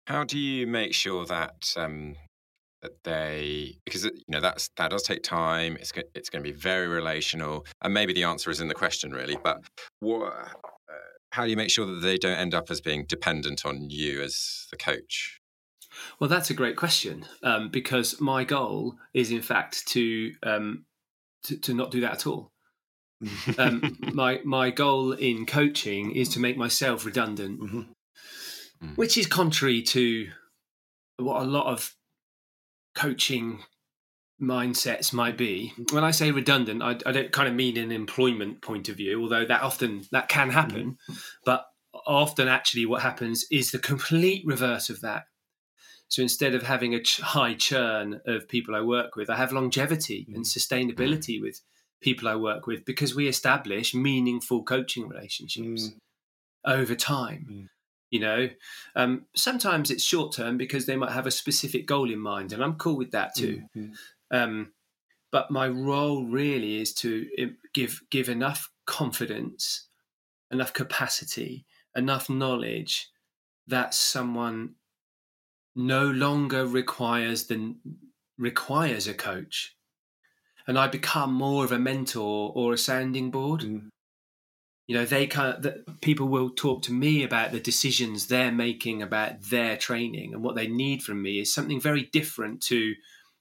[0.06, 2.16] How do you make sure that um,
[2.82, 5.76] that they because you know that's that does take time.
[5.80, 8.74] It's go- it's going to be very relational, and maybe the answer is in the
[8.74, 9.38] question really.
[9.42, 9.62] But
[10.00, 10.48] what, uh,
[11.30, 14.20] how do you make sure that they don't end up as being dependent on you
[14.20, 15.38] as the coach?
[16.18, 20.84] Well, that's a great question um, because my goal is, in fact, to um,
[21.44, 22.52] to, to not do that at all.
[23.58, 27.86] Um, my my goal in coaching is to make myself redundant, Mhm.
[28.82, 28.96] Mm.
[28.96, 30.28] which is contrary to
[31.18, 31.94] what a lot of
[32.94, 33.60] coaching
[34.40, 35.72] mindsets might be.
[35.92, 39.22] When I say redundant, I, I don't kind of mean an employment point of view,
[39.22, 40.96] although that often that can happen.
[41.44, 41.64] But
[42.06, 45.24] often, actually, what happens is the complete reverse of that.
[46.12, 49.50] So instead of having a ch- high churn of people I work with, I have
[49.50, 51.62] longevity and sustainability with
[52.02, 55.94] people I work with because we establish meaningful coaching relationships Mm.
[56.66, 57.46] over time.
[57.50, 57.68] Mm.
[58.10, 58.50] You know,
[58.94, 62.62] um, sometimes it's short term because they might have a specific goal in mind, and
[62.62, 63.62] I'm cool with that too.
[63.74, 63.94] Mm.
[64.30, 64.72] Um,
[65.30, 67.26] but my role really is to
[67.72, 69.88] give give enough confidence,
[70.50, 71.64] enough capacity,
[71.96, 73.08] enough knowledge
[73.66, 74.74] that someone
[75.74, 77.74] no longer requires the
[78.38, 79.76] requires a coach,
[80.66, 83.60] and I become more of a mentor or a sounding board.
[83.60, 83.88] Mm.
[84.88, 88.52] You know, they kind of the, people will talk to me about the decisions they're
[88.52, 92.94] making about their training, and what they need from me is something very different to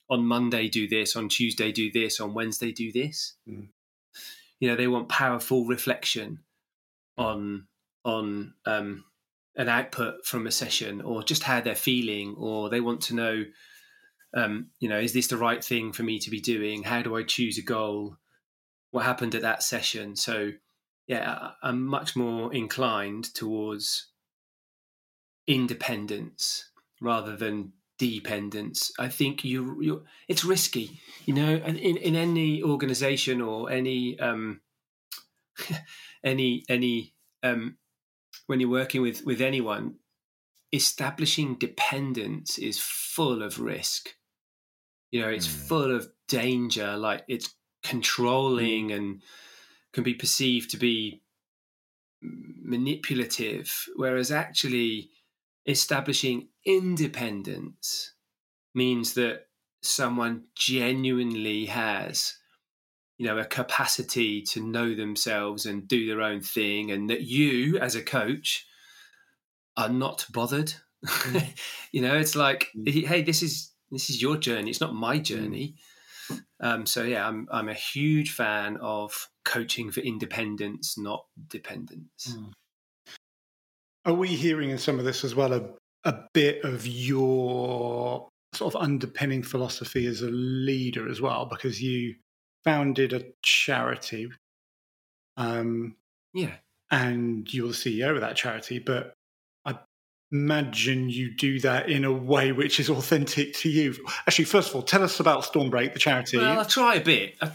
[0.09, 3.35] on Monday do this, on Tuesday do this, on Wednesday do this.
[3.49, 3.69] Mm.
[4.59, 6.39] You know, they want powerful reflection
[7.17, 7.67] on
[8.05, 9.03] on um,
[9.55, 13.45] an output from a session, or just how they're feeling, or they want to know,
[14.33, 16.83] um, you know, is this the right thing for me to be doing?
[16.83, 18.17] How do I choose a goal?
[18.91, 20.15] What happened at that session?
[20.15, 20.51] So,
[21.07, 24.11] yeah, I'm much more inclined towards
[25.47, 26.69] independence
[27.01, 28.91] rather than dependence.
[28.97, 34.61] I think you you it's risky, you know, in, in any organization or any um
[36.23, 37.77] any any um
[38.51, 39.95] when you're working with with anyone
[40.73, 44.09] establishing dependence is full of risk.
[45.09, 45.67] You know, it's Mm.
[45.69, 49.23] full of danger like it's controlling and
[49.93, 51.23] can be perceived to be
[52.21, 55.11] manipulative whereas actually
[55.65, 58.13] establishing independence
[58.75, 59.47] means that
[59.81, 62.37] someone genuinely has
[63.21, 67.77] you know a capacity to know themselves and do their own thing and that you
[67.77, 68.65] as a coach
[69.77, 70.73] are not bothered.
[71.05, 71.53] Mm.
[71.91, 73.05] You know it's like mm.
[73.05, 74.71] hey this is this is your journey.
[74.71, 75.23] It's not my mm.
[75.23, 75.75] journey.
[76.61, 82.35] Um, so yeah i'm i'm a huge fan of coaching for independence not dependence.
[84.05, 85.63] Are we hearing in some of this as well a,
[86.05, 91.45] a bit of your sort of underpinning philosophy as a leader as well?
[91.45, 92.15] Because you
[92.63, 94.29] founded a charity
[95.37, 95.95] um,
[96.33, 96.55] yeah
[96.91, 99.15] and you're the CEO of that charity, but
[99.65, 99.79] I
[100.31, 103.95] imagine you do that in a way which is authentic to you.
[104.27, 106.37] Actually, first of all, tell us about Stormbreak, the charity.
[106.37, 107.47] well i try a bit I,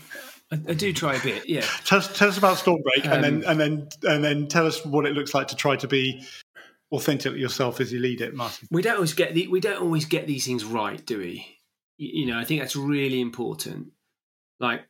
[0.50, 3.44] I, I do try a bit yeah Tell us, tell us about Stormbreak, and then
[3.44, 6.24] Um, and then and then tell us what it looks like to try to be
[6.92, 8.68] authentic yourself as you lead it, Martin.
[8.70, 11.46] we don't always get the, we don't always get these things right, do we?
[11.98, 13.88] You know, I think that's really important.
[14.60, 14.86] Like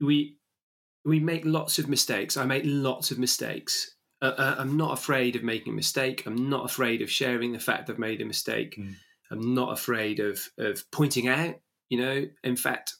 [0.00, 0.36] we
[1.04, 2.36] we make lots of mistakes.
[2.36, 3.94] I make lots of mistakes.
[4.22, 6.24] Uh, uh, I'm not afraid of making a mistake.
[6.24, 8.76] I'm not afraid of sharing the fact I've made a mistake.
[8.78, 8.94] Mm.
[9.30, 11.56] I'm not afraid of of pointing out.
[11.90, 12.94] You know, in fact,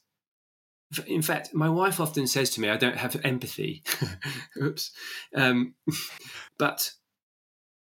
[1.07, 3.83] in fact, my wife often says to me, "I don't have empathy."
[4.63, 4.91] Oops,
[5.35, 5.75] um,
[6.59, 6.93] but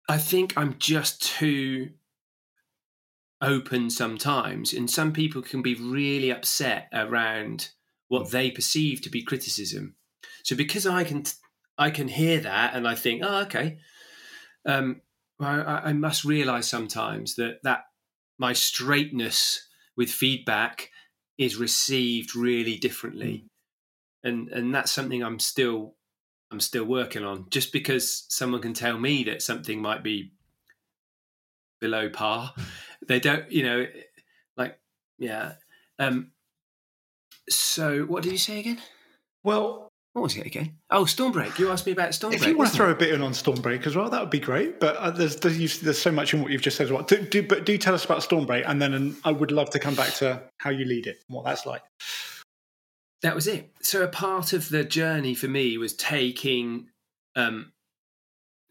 [0.07, 1.89] I think I'm just too
[3.41, 7.69] open sometimes, and some people can be really upset around
[8.07, 9.95] what they perceive to be criticism.
[10.43, 11.23] So because I can
[11.77, 13.79] I can hear that and I think, oh, okay,
[14.65, 15.01] um,
[15.39, 17.85] I, I must realize sometimes that that
[18.37, 20.91] my straightness with feedback
[21.37, 23.45] is received really differently,
[24.25, 24.29] mm.
[24.29, 25.95] and and that's something I'm still
[26.51, 27.47] I'm still working on.
[27.49, 30.31] Just because someone can tell me that something might be
[31.81, 32.53] below par,
[33.07, 33.85] they don't, you know,
[34.57, 34.79] like
[35.17, 35.53] yeah.
[35.97, 36.31] Um,
[37.49, 38.81] so what did you say again?
[39.43, 40.77] Well, what was it again?
[40.89, 41.59] Oh, Stormbreak.
[41.59, 42.35] You asked me about Stormbreak.
[42.35, 42.93] If you want to throw it?
[42.93, 44.79] a bit in on Stormbreak as well, that would be great.
[44.79, 47.03] But uh, there's, there's, there's so much in what you've just said as well.
[47.03, 49.79] Do, do, but do tell us about Stormbreak, and then and I would love to
[49.79, 51.81] come back to how you lead it, and what that's like.
[53.23, 53.71] That was it.
[53.81, 56.87] So a part of the journey for me was taking
[57.35, 57.73] um,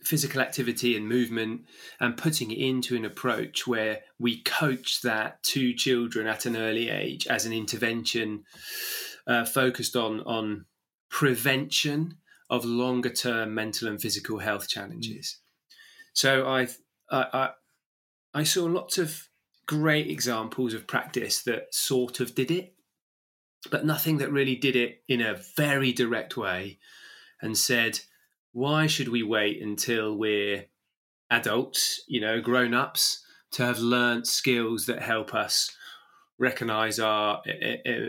[0.05, 1.63] physical activity and movement
[2.01, 6.91] and putting it into an approach where we coach that to children at an early
[6.91, 8.45] age as an intervention
[9.27, 10.67] uh, focused on on
[11.09, 12.19] prevention
[12.51, 15.39] of longer term mental and physical health challenges.
[16.13, 16.69] So I,
[17.11, 17.51] I,
[18.33, 19.29] I saw lots of
[19.67, 22.75] great examples of practice that sort of did it,
[23.71, 26.79] but nothing that really did it in a very direct way
[27.41, 28.01] and said,
[28.55, 30.67] why should we wait until we're
[31.29, 35.77] adults, you know, grown ups, to have learnt skills that help us
[36.39, 37.43] recognize our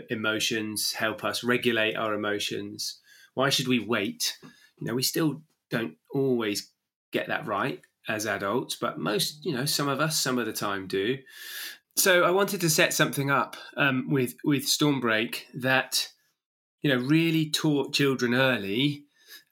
[0.08, 3.00] emotions, help us regulate our emotions.
[3.34, 4.36] Why should we wait?
[4.80, 6.70] You know, we still don't always
[7.12, 10.52] get that right as adults, but most, you know, some of us, some of the
[10.52, 11.18] time do.
[11.96, 16.08] So I wanted to set something up um, with with Stormbreak that,
[16.82, 19.05] you know, really taught children early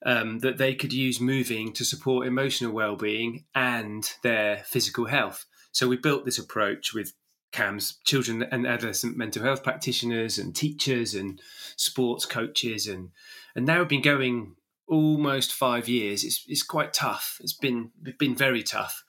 [0.04, 5.46] um, that they could use moving to support emotional well-being and their physical health.
[5.72, 7.14] So we built this approach with
[7.52, 11.40] CAMHS, children and adolescent mental health practitioners and teachers and
[11.76, 13.10] sports coaches and
[13.54, 16.24] and now we've been going almost five years.
[16.24, 17.38] It's it's quite tough.
[17.40, 19.04] It's been it's been very tough,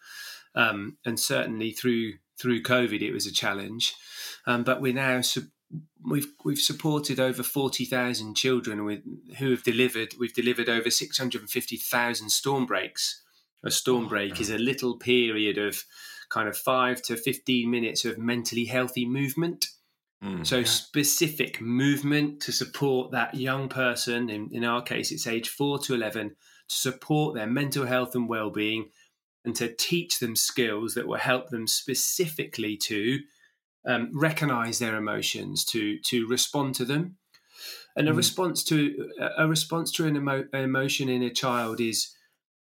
[0.53, 3.95] um, and certainly through through COVID it was a challenge.
[4.45, 5.21] Um, but we're now
[6.03, 9.01] we've we've supported over forty thousand children with
[9.37, 10.15] who have delivered.
[10.19, 13.21] We've delivered over six hundred and fifty thousand storm breaks.
[13.63, 15.83] A storm break is a little period of
[16.29, 19.67] kind of five to 15 minutes of mentally healthy movement.
[20.23, 20.63] Mm, so, yeah.
[20.65, 25.93] specific movement to support that young person, in, in our case, it's age four to
[25.93, 26.35] 11, to
[26.75, 28.89] support their mental health and well being
[29.43, 33.19] and to teach them skills that will help them specifically to
[33.87, 37.17] um, recognize their emotions, to, to respond to them.
[37.95, 38.17] And a mm.
[38.17, 42.13] response to a response to an, emo- emotion in a child is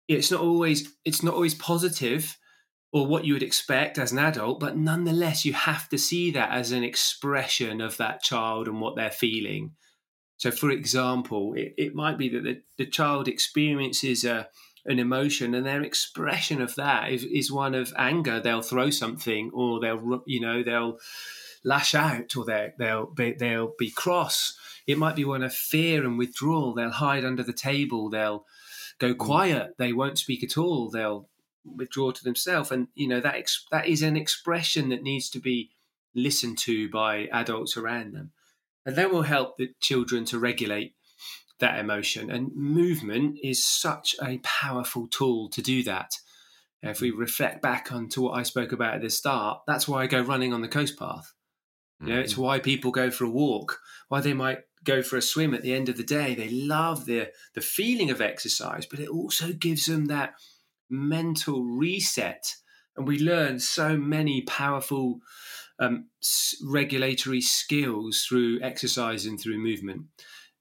[0.08, 2.36] it's not always it's not always positive
[2.92, 6.50] or what you would expect as an adult, but nonetheless, you have to see that
[6.50, 9.72] as an expression of that child and what they're feeling.
[10.38, 14.48] So, for example, it, it might be that the, the child experiences a,
[14.86, 18.40] an emotion, and their expression of that is, is one of anger.
[18.40, 20.98] They'll throw something, or they'll, you know, they'll
[21.64, 24.56] lash out, or they'll they'll be, they'll be cross.
[24.86, 26.74] It might be one of fear and withdrawal.
[26.74, 28.08] They'll hide under the table.
[28.08, 28.46] They'll
[28.98, 29.18] go mm.
[29.18, 29.74] quiet.
[29.78, 30.90] They won't speak at all.
[30.90, 31.28] They'll
[31.74, 35.40] withdraw to themselves and you know that ex- that is an expression that needs to
[35.40, 35.70] be
[36.14, 38.30] listened to by adults around them
[38.84, 40.94] and that will help the children to regulate
[41.58, 46.12] that emotion and movement is such a powerful tool to do that
[46.82, 50.06] if we reflect back onto what i spoke about at the start that's why i
[50.06, 51.32] go running on the coast path
[52.00, 52.42] you know, it's mm-hmm.
[52.42, 55.72] why people go for a walk, why they might go for a swim at the
[55.72, 56.34] end of the day.
[56.34, 60.34] They love the the feeling of exercise, but it also gives them that
[60.90, 62.54] mental reset.
[62.96, 65.20] And we learn so many powerful
[65.78, 66.08] um,
[66.62, 70.06] regulatory skills through exercise and through movement.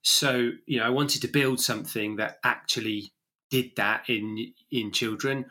[0.08, 3.12] So, you know, I wanted to build something that actually
[3.50, 5.46] did that in in children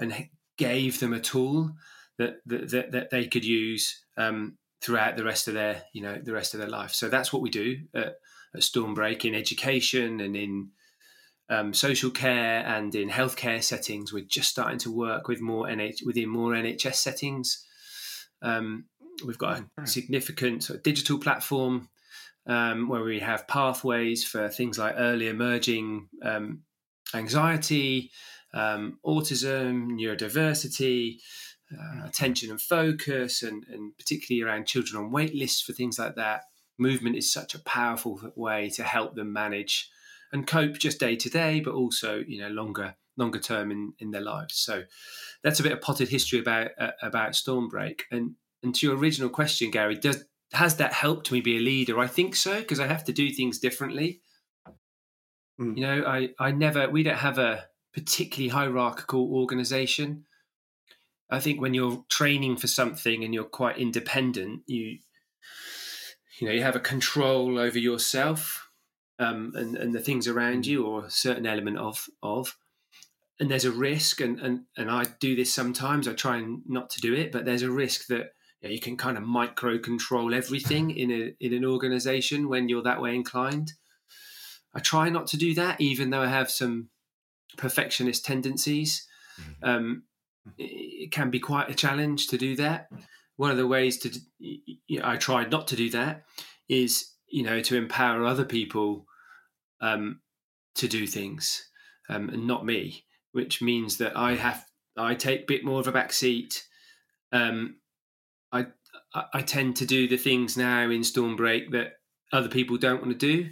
[0.00, 0.28] and
[0.58, 1.70] gave them a tool
[2.18, 6.32] that that, that they could use um, throughout the rest of their you know the
[6.32, 6.90] rest of their life.
[6.90, 8.16] So that's what we do at,
[8.52, 10.70] at Stormbreak in education and in
[11.48, 14.12] um, social care and in healthcare settings.
[14.12, 17.64] We're just starting to work with more NH- within more NHS settings.
[18.42, 18.86] Um,
[19.24, 21.88] we've got a significant sort of digital platform
[22.46, 26.62] um, where we have pathways for things like early emerging um,
[27.14, 28.10] anxiety,
[28.54, 31.16] um, autism, neurodiversity,
[31.72, 36.16] uh, attention and focus, and, and particularly around children on wait lists for things like
[36.16, 36.42] that.
[36.78, 39.88] Movement is such a powerful way to help them manage
[40.32, 44.10] and cope just day to day, but also you know longer longer term in, in
[44.10, 44.54] their lives.
[44.56, 44.84] So
[45.44, 48.02] that's a bit of potted history about uh, about Stormbreak.
[48.10, 51.98] And and to your original question, Gary, does has that helped me be a leader?
[51.98, 54.20] I think so because I have to do things differently.
[55.60, 55.76] Mm.
[55.76, 60.24] You know, I I never we don't have a particularly hierarchical organization.
[61.30, 64.98] I think when you're training for something and you're quite independent, you
[66.38, 68.68] you know you have a control over yourself
[69.18, 70.66] um, and and the things around mm.
[70.66, 72.56] you, or a certain element of of.
[73.40, 76.06] And there's a risk, and and and I do this sometimes.
[76.06, 78.32] I try and not to do it, but there's a risk that
[78.62, 82.68] you, know, you can kind of micro control everything in a in an organization when
[82.68, 83.72] you're that way inclined.
[84.74, 86.88] I try not to do that, even though I have some
[87.56, 89.06] perfectionist tendencies.
[89.40, 89.68] Mm-hmm.
[89.68, 90.02] Um,
[90.58, 92.88] it can be quite a challenge to do that.
[93.36, 96.24] One of the ways to you know, I tried not to do that
[96.68, 99.06] is you know to empower other people
[99.80, 100.20] um,
[100.76, 101.68] to do things
[102.08, 104.64] um, and not me, which means that I have
[104.96, 106.64] I take a bit more of a back seat.
[107.32, 107.76] Um,
[109.14, 111.94] I I tend to do the things now in Stormbreak that
[112.32, 113.50] other people don't want to do.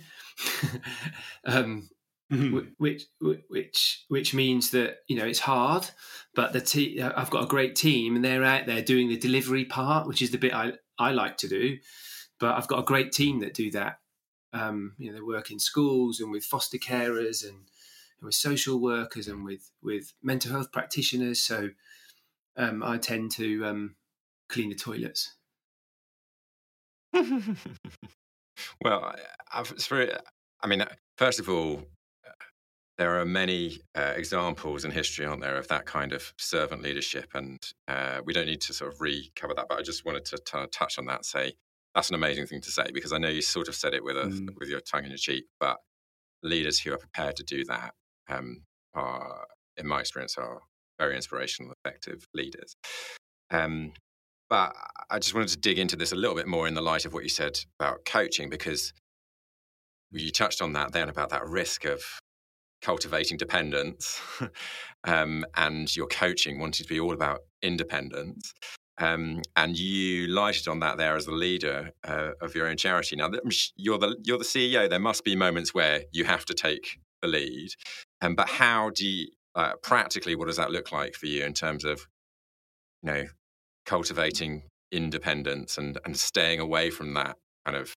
[1.45, 1.89] um,
[2.33, 2.59] mm-hmm.
[2.79, 3.05] which
[3.49, 5.89] which which means that you know it's hard,
[6.35, 9.65] but the te- I've got a great team and they're out there doing the delivery
[9.65, 11.79] part, which is the bit I I like to do.
[12.39, 13.99] But I've got a great team that do that.
[14.53, 18.81] Um, you know, they work in schools and with foster carers and, and with social
[18.81, 21.41] workers and with with mental health practitioners.
[21.41, 21.71] So
[22.57, 23.97] um, I tend to um,
[24.49, 25.37] clean the toilets.
[28.83, 29.15] well,
[29.53, 30.13] I've, very,
[30.63, 30.85] I mean,
[31.17, 31.83] first of all,
[32.99, 37.31] there are many uh, examples in history, aren't there, of that kind of servant leadership,
[37.35, 37.59] and
[37.89, 39.67] uh, we don't need to sort of recover that.
[39.71, 41.25] But I just wanted to t- touch on that.
[41.25, 41.55] Say
[41.95, 44.19] that's an amazing thing to say because I know you sort of said it with
[44.19, 44.51] a, mm.
[44.59, 45.79] with your tongue in your cheek, but
[46.43, 47.95] leaders who are prepared to do that
[48.29, 49.47] um, are,
[49.79, 50.61] in my experience, are
[50.99, 52.77] very inspirational, effective leaders.
[53.51, 53.93] Um,
[54.51, 54.75] but
[55.09, 57.15] I just wanted to dig into this a little bit more in the light of
[57.15, 58.93] what you said about coaching, because
[60.13, 62.03] you touched on that then about that risk of
[62.83, 64.21] cultivating dependence
[65.05, 68.53] um, and your coaching wanting to be all about independence.
[68.99, 73.17] Um, and you lighted on that there as the leader uh, of your own charity.
[73.17, 73.31] Now
[73.77, 74.91] you're the you're the CEO.
[74.91, 77.71] There must be moments where you have to take the lead.
[78.21, 80.37] Um, but how do you uh, practically?
[80.37, 82.07] What does that look like for you in terms of
[83.03, 83.25] you know
[83.91, 84.63] cultivating
[84.93, 87.95] independence and and staying away from that kind of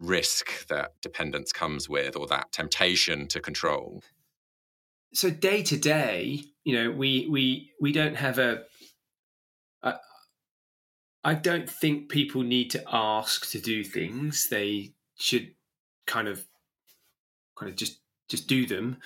[0.00, 4.02] risk that dependence comes with or that temptation to control?
[5.16, 8.64] so day to day, you know, we we we don't have a.
[11.24, 14.48] I don't think people need to ask to do things.
[14.48, 15.56] They should
[16.06, 16.46] kind of,
[17.58, 18.98] kind of just just do them.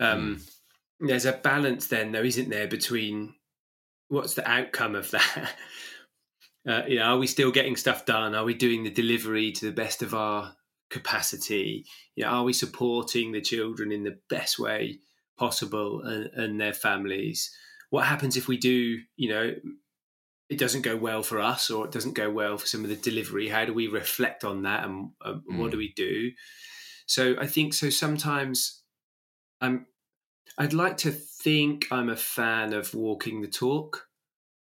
[0.00, 0.50] Um, mm.
[0.98, 3.34] There's a balance then, though, isn't there, between
[4.10, 5.52] what's the outcome of that?
[6.68, 8.34] Uh, you know, are we still getting stuff done?
[8.34, 10.54] Are we doing the delivery to the best of our
[10.90, 11.86] capacity?
[12.16, 15.00] You know, are we supporting the children in the best way
[15.40, 17.50] possible and, and their families.
[17.88, 19.54] What happens if we do, you know,
[20.50, 22.96] it doesn't go well for us or it doesn't go well for some of the
[22.96, 23.48] delivery?
[23.48, 25.58] How do we reflect on that and mm.
[25.58, 26.30] what do we do?
[27.06, 28.82] So I think so sometimes
[29.60, 29.86] I'm
[30.60, 34.06] I'd like to think I'm a fan of walking the talk.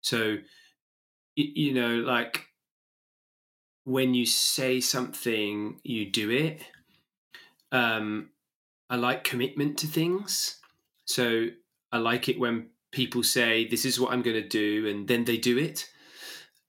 [0.01, 0.39] So
[1.37, 2.47] you know like
[3.85, 6.63] when you say something you do it
[7.71, 8.31] um
[8.91, 10.59] I like commitment to things.
[11.05, 11.49] So
[11.93, 15.25] I like it when people say, "This is what I'm going to do," and then
[15.25, 15.91] they do it.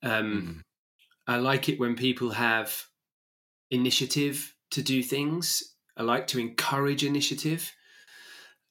[0.03, 0.61] Um, mm.
[1.27, 2.87] I like it when people have
[3.71, 5.75] initiative to do things.
[5.95, 7.71] I like to encourage initiative,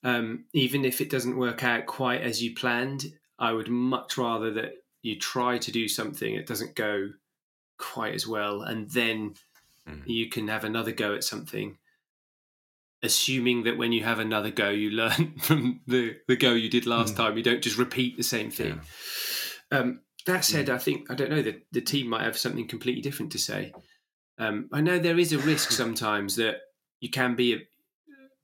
[0.05, 3.12] um, even if it doesn't work out quite as you planned.
[3.40, 4.72] I would much rather that
[5.03, 7.11] you try to do something it doesn't go
[7.78, 9.34] quite as well, and then
[9.88, 10.03] mm.
[10.07, 11.78] you can have another go at something
[13.03, 16.86] assuming that when you have another go, you learn from the, the go you did
[16.86, 17.18] last mm.
[17.18, 17.36] time.
[17.36, 18.80] You don't just repeat the same thing.
[19.70, 19.78] Yeah.
[19.78, 20.74] Um, that said, mm.
[20.74, 23.72] I think I don't know that the team might have something completely different to say.
[24.38, 26.57] Um, I know there is a risk sometimes that
[27.01, 27.59] you can be a,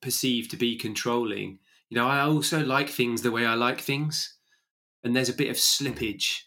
[0.04, 1.58] perceived to be controlling.
[1.88, 4.36] You know, I also like things the way I like things,
[5.02, 6.42] and there's a bit of slippage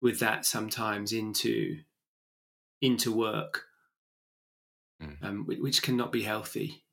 [0.00, 1.78] with that sometimes into
[2.80, 3.66] into work,
[5.00, 5.22] mm.
[5.22, 6.84] um, which cannot be healthy.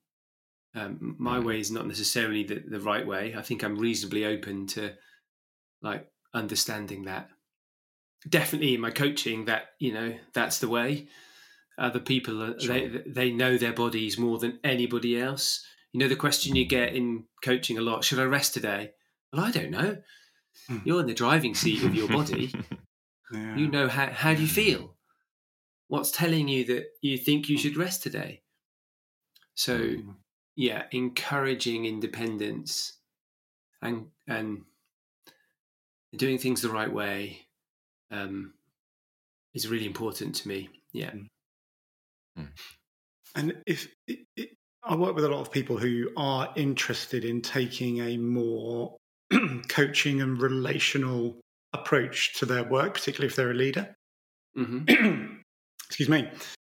[0.76, 1.48] Um, my mm-hmm.
[1.48, 3.34] way is not necessarily the, the right way.
[3.36, 4.94] I think I'm reasonably open to
[5.82, 7.30] like understanding that.
[8.28, 11.08] definitely in my coaching that you know that's the way.
[11.78, 12.74] Other people sure.
[12.74, 15.66] they they know their bodies more than anybody else.
[15.92, 18.92] You know the question you get in coaching a lot: Should I rest today?
[19.34, 19.98] Well, I don't know.
[20.68, 20.78] Hmm.
[20.84, 22.54] You're in the driving seat of your body.
[23.32, 23.56] yeah.
[23.56, 24.96] You know how how do you feel?
[25.88, 28.44] What's telling you that you think you should rest today?
[29.56, 30.16] So, mm.
[30.56, 33.00] yeah, encouraging independence
[33.82, 34.62] and and
[36.16, 37.48] doing things the right way
[38.12, 38.54] um,
[39.54, 40.70] is really important to me.
[40.94, 41.12] Yeah.
[42.38, 42.48] Mm.
[43.36, 44.50] And if it, it,
[44.84, 48.96] I work with a lot of people who are interested in taking a more
[49.68, 51.40] coaching and relational
[51.74, 53.94] approach to their work, particularly if they're a leader.
[54.58, 55.36] Mm-hmm.
[55.90, 56.30] Excuse me.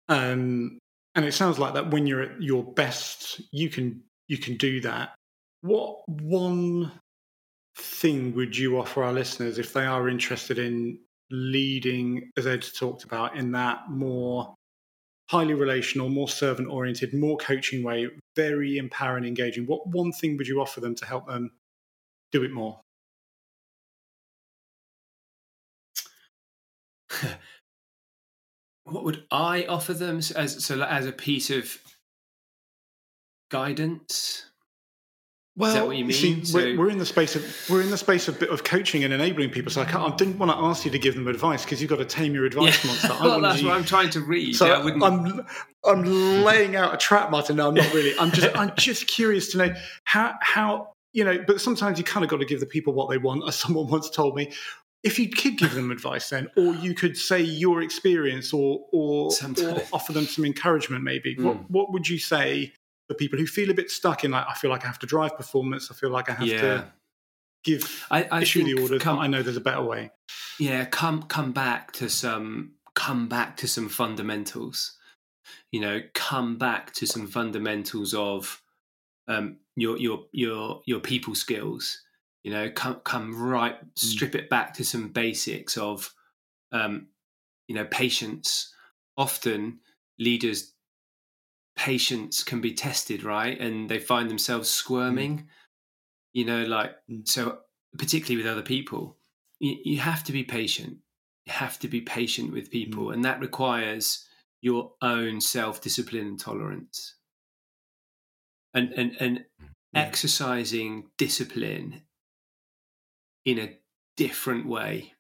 [0.09, 0.79] Um,
[1.15, 4.81] and it sounds like that when you're at your best you can you can do
[4.81, 5.15] that
[5.63, 6.91] what one
[7.77, 10.99] thing would you offer our listeners if they are interested in
[11.31, 14.55] leading as ed talked about in that more
[15.31, 19.65] highly relational more servant oriented more coaching way very empowering engaging.
[19.65, 21.53] What one thing would you offer them to help them
[22.33, 22.81] do it more?
[28.85, 30.17] What would I offer them?
[30.35, 31.79] As so as a piece of
[33.49, 34.50] guidance?
[35.61, 36.13] Well, Is that what you mean?
[36.17, 39.05] See, so, we're, we're, in the space of we're in the space of of coaching
[39.05, 39.71] and enabling people.
[39.71, 41.99] So I, I didn't want to ask you to give them advice because you've got
[41.99, 42.91] to tame your advice yeah.
[42.91, 43.17] monster.
[43.21, 44.57] well, that's you, what I'm trying to read.
[44.57, 45.47] So yeah, I'm
[45.85, 46.05] I'm
[46.45, 47.57] laying out a trap, Martin.
[47.57, 48.19] No, I'm not really.
[48.19, 51.45] I'm just I'm just curious to know how how you know.
[51.47, 53.47] But sometimes you kind of got to give the people what they want.
[53.47, 54.51] As someone once told me,
[55.03, 59.31] if you could give them advice then or you could say your experience or or,
[59.63, 61.45] or offer them some encouragement maybe mm.
[61.45, 61.63] what hmm.
[61.69, 62.73] what would you say
[63.11, 65.07] for people who feel a bit stuck in like i feel like i have to
[65.07, 65.91] drive performance.
[65.91, 66.61] I feel like i have yeah.
[66.61, 66.93] to
[67.65, 70.13] give I, I issue the orders come, i know there's a better way.
[70.61, 74.97] Yeah come come back to some come back to some fundamentals.
[75.73, 78.63] You know come back to some fundamentals of
[79.27, 82.01] um, your your your your people skills.
[82.45, 83.89] You know come come right hmm.
[83.97, 86.15] strip it back to some basics of
[86.71, 87.09] um,
[87.67, 88.73] you know patience.
[89.17, 89.81] Often
[90.19, 90.75] leaders
[91.81, 94.79] patience can be tested right and they find themselves hmm.
[94.83, 95.47] squirming mm.
[96.35, 97.27] you know like mm.
[97.27, 97.59] so
[97.97, 99.17] particularly with other people
[99.61, 100.99] you, you, have to be patient
[101.47, 103.15] you have to be patient with people mm.
[103.15, 104.27] and that requires
[104.61, 107.17] your own self-discipline and tolerance
[108.75, 109.45] and and and
[109.95, 112.03] exercising discipline
[113.45, 113.77] in a
[114.17, 115.15] different way.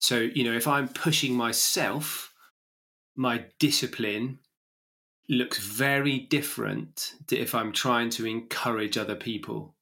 [0.00, 2.34] So, you know, if I'm pushing myself,
[3.16, 4.40] my discipline
[5.28, 9.74] looks very different to if I'm trying to encourage other people.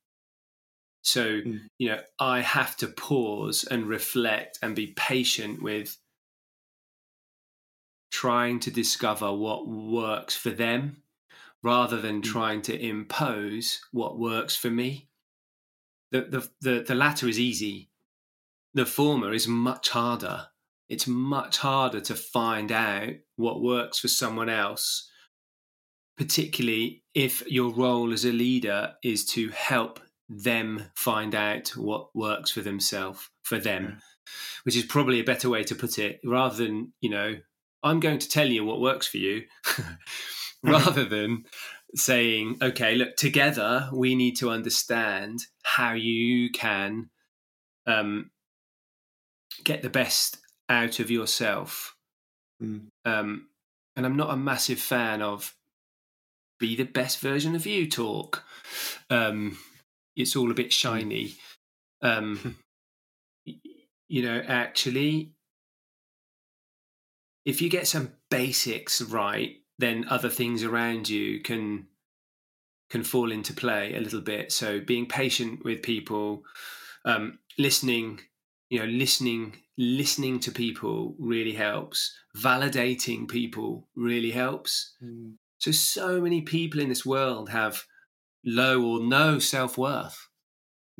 [1.02, 1.60] So, mm.
[1.78, 5.98] you know, I have to pause and reflect and be patient with
[8.12, 11.02] trying to discover what works for them
[11.62, 12.24] rather than mm.
[12.24, 15.08] trying to impose what works for me
[16.12, 17.88] the, the, the, the latter is easy.
[18.74, 20.48] The former is much harder.
[20.88, 25.10] It's much harder to find out what works for someone else,
[26.16, 32.50] particularly if your role as a leader is to help them find out what works
[32.50, 34.32] for themselves, for them, yeah.
[34.64, 37.36] which is probably a better way to put it, rather than, you know,
[37.82, 39.42] I'm going to tell you what works for you,
[40.62, 41.44] rather than
[41.94, 47.10] saying, okay, look, together we need to understand how you can
[47.86, 48.30] um,
[49.64, 50.38] get the best
[50.68, 51.96] out of yourself.
[52.62, 52.86] Mm.
[53.04, 53.48] Um,
[53.96, 55.54] and I'm not a massive fan of
[56.62, 58.44] be the best version of you talk.
[59.10, 59.58] Um,
[60.16, 61.34] it's all a bit shiny.
[62.00, 62.56] Um,
[64.08, 65.32] you know, actually,
[67.44, 71.88] if you get some basics right, then other things around you can
[72.90, 74.52] can fall into play a little bit.
[74.52, 76.42] So being patient with people,
[77.06, 78.20] um, listening,
[78.68, 82.14] you know, listening, listening to people really helps.
[82.36, 84.94] Validating people really helps.
[85.02, 85.36] Mm.
[85.62, 87.84] So so many people in this world have
[88.44, 90.28] low or no self worth.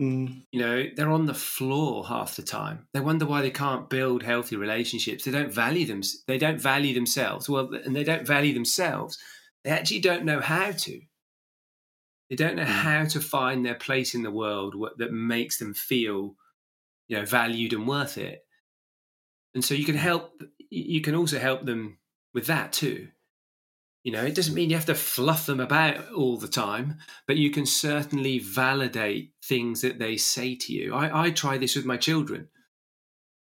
[0.00, 0.44] Mm.
[0.52, 2.86] You know, they're on the floor half the time.
[2.94, 5.24] They wonder why they can't build healthy relationships.
[5.24, 6.02] They don't value them.
[6.28, 7.48] They don't value themselves.
[7.48, 9.18] Well, and they don't value themselves.
[9.64, 11.00] They actually don't know how to.
[12.30, 12.66] They don't know mm.
[12.66, 16.36] how to find their place in the world that makes them feel,
[17.08, 18.46] you know, valued and worth it.
[19.56, 20.40] And so you can help.
[20.70, 21.98] You can also help them
[22.32, 23.08] with that too.
[24.04, 27.36] You know, it doesn't mean you have to fluff them about all the time, but
[27.36, 30.94] you can certainly validate things that they say to you.
[30.94, 32.48] I, I try this with my children.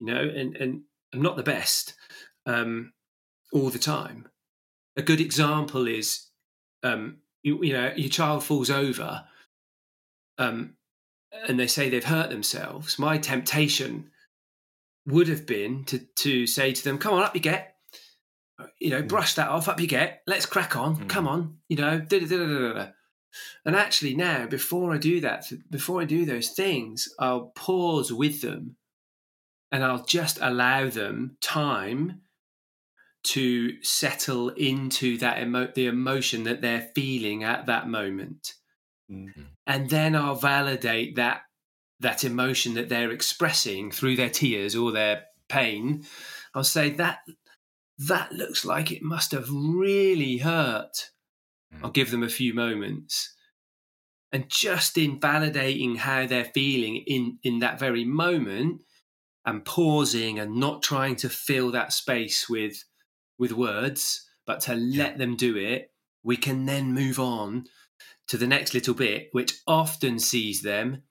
[0.00, 0.82] you know, and and
[1.14, 1.94] I'm not the best
[2.46, 2.92] um,
[3.52, 4.28] all the time.
[4.96, 6.28] A good example is,
[6.82, 9.24] um, you, you know, your child falls over,
[10.38, 10.74] um,
[11.48, 12.98] and they say they've hurt themselves.
[12.98, 14.10] My temptation
[15.06, 17.77] would have been to to say to them, "Come on, up you get."
[18.78, 19.08] You know, mm.
[19.08, 19.68] brush that off.
[19.68, 20.22] Up you get.
[20.26, 20.96] Let's crack on.
[20.96, 21.08] Mm.
[21.08, 21.58] Come on.
[21.68, 22.88] You know, da, da, da,
[23.64, 28.40] and actually now, before I do that, before I do those things, I'll pause with
[28.40, 28.76] them
[29.70, 32.22] and I'll just allow them time
[33.24, 38.54] to settle into that emo- the emotion that they're feeling at that moment.
[39.10, 39.42] Mm-hmm.
[39.66, 41.42] And then I'll validate that
[42.00, 46.04] that emotion that they're expressing through their tears or their pain.
[46.54, 47.18] I'll say that
[47.98, 51.10] that looks like it must have really hurt.
[51.74, 51.84] Mm.
[51.84, 53.34] I'll give them a few moments.
[54.30, 58.82] And just in validating how they're feeling in, in that very moment
[59.44, 62.84] and pausing and not trying to fill that space with
[63.38, 65.92] with words, but to let them do it,
[66.24, 67.64] we can then move on
[68.26, 71.02] to the next little bit, which often sees them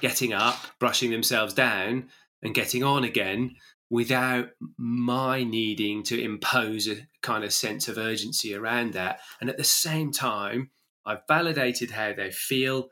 [0.00, 2.08] getting up, brushing themselves down,
[2.42, 3.56] and getting on again
[3.90, 9.18] without my needing to impose a kind of sense of urgency around that.
[9.40, 10.70] And at the same time,
[11.04, 12.88] I've validated how they feel,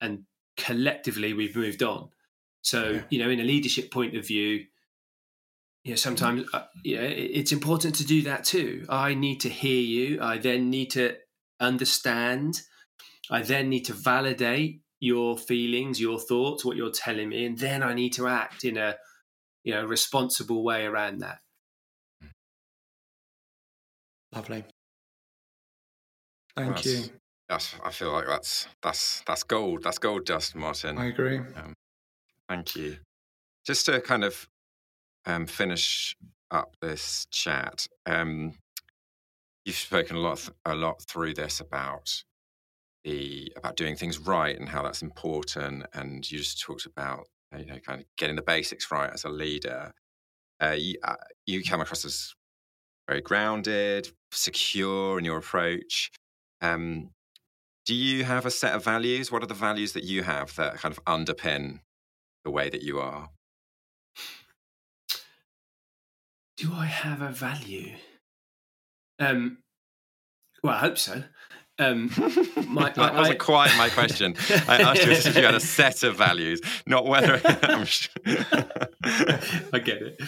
[0.00, 0.24] and
[0.56, 2.10] collectively we've moved on.
[2.62, 3.02] So, yeah.
[3.08, 4.66] you know, in a leadership point of view,
[5.84, 8.84] you know, sometimes uh, you know, it's important to do that too.
[8.90, 10.20] I need to hear you.
[10.20, 11.16] I then need to
[11.58, 12.60] understand.
[13.30, 17.82] I then need to validate your feelings, your thoughts, what you're telling me, and then
[17.82, 18.96] I need to act in a
[19.64, 21.38] you know responsible way around that.
[24.34, 24.64] Lovely.
[26.56, 27.04] Thank you.
[27.48, 29.82] That's, I feel like that's that's that's gold.
[29.82, 30.98] That's gold dust, Martin.
[30.98, 31.38] I agree.
[31.38, 31.74] Um,
[32.48, 32.98] thank you.
[33.66, 34.48] Just to kind of
[35.26, 36.16] um, finish
[36.50, 38.54] up this chat, um,
[39.64, 42.22] you've spoken a lot a lot through this about
[43.02, 47.26] the about doing things right and how that's important, and you just talked about
[47.58, 49.92] you know kind of getting the basics right as a leader.
[50.62, 52.34] Uh, you, uh, you come across as
[53.08, 56.10] very grounded, secure in your approach.
[56.60, 57.10] Um,
[57.86, 59.32] do you have a set of values?
[59.32, 61.80] What are the values that you have that kind of underpin
[62.44, 63.30] the way that you are?
[66.56, 67.94] Do I have a value?
[69.18, 69.58] Um,
[70.62, 71.24] well, I hope so.
[71.80, 72.10] Um,
[72.68, 74.36] my, that wasn't I, quite my question.
[74.68, 77.40] I asked you if you had a set of values, not whether.
[77.62, 78.12] I'm sure.
[78.22, 80.20] I get it.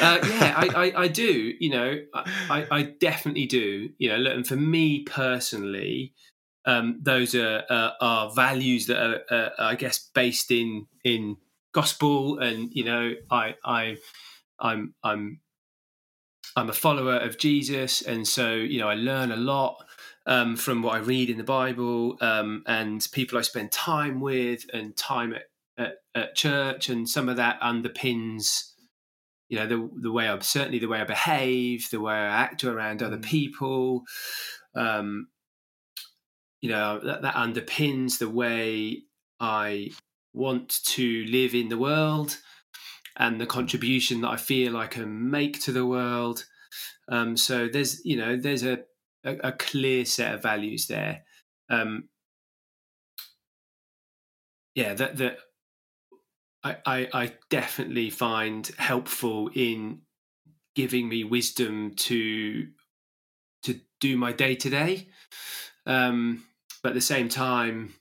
[0.00, 1.54] Uh, yeah, I, I, I, do.
[1.58, 3.90] You know, I, I definitely do.
[3.98, 6.14] You know, look, and for me personally,
[6.66, 11.36] um, those are, uh, are values that are, uh, I guess, based in in
[11.72, 13.96] gospel, and you know, I, I,
[14.60, 15.40] I'm, I'm,
[16.54, 19.84] I'm a follower of Jesus, and so you know, I learn a lot
[20.26, 24.64] um, from what I read in the Bible um, and people I spend time with
[24.72, 25.42] and time at,
[25.76, 28.72] at, at, church, and some of that underpins,
[29.48, 32.64] you know, the the way I certainly the way I behave, the way I act
[32.64, 33.24] around other mm.
[33.24, 34.02] people.
[34.74, 35.28] Um,
[36.60, 39.02] you know that, that underpins the way
[39.40, 39.90] I
[40.32, 42.38] want to live in the world
[43.16, 46.46] and the contribution that I feel I can make to the world.
[47.08, 48.78] Um, so there's you know there's a
[49.24, 51.24] a, a clear set of values there.
[51.70, 52.08] Um,
[54.74, 55.38] yeah, that that
[56.64, 60.02] I, I, I definitely find helpful in
[60.74, 62.68] giving me wisdom to
[63.64, 65.08] to do my day to day.
[66.82, 67.94] But at the same time,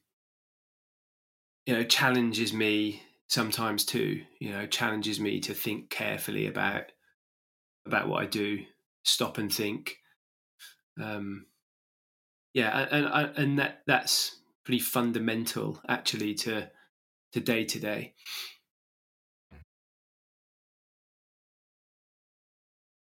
[1.65, 4.23] you know, challenges me sometimes too.
[4.39, 6.85] You know, challenges me to think carefully about
[7.85, 8.65] about what I do,
[9.03, 9.97] stop and think,
[11.01, 11.45] um,
[12.53, 16.69] yeah, and and, and that that's pretty fundamental actually to
[17.33, 18.13] to day to day.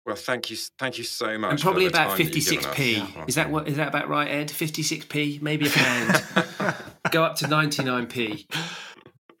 [0.04, 1.50] Well, thank you, thank you so much.
[1.50, 3.02] And probably about fifty six p.
[3.26, 4.50] Is that what is that about right, Ed?
[4.50, 6.74] Fifty six p, maybe a pound.
[7.10, 8.46] Go up to ninety nine p.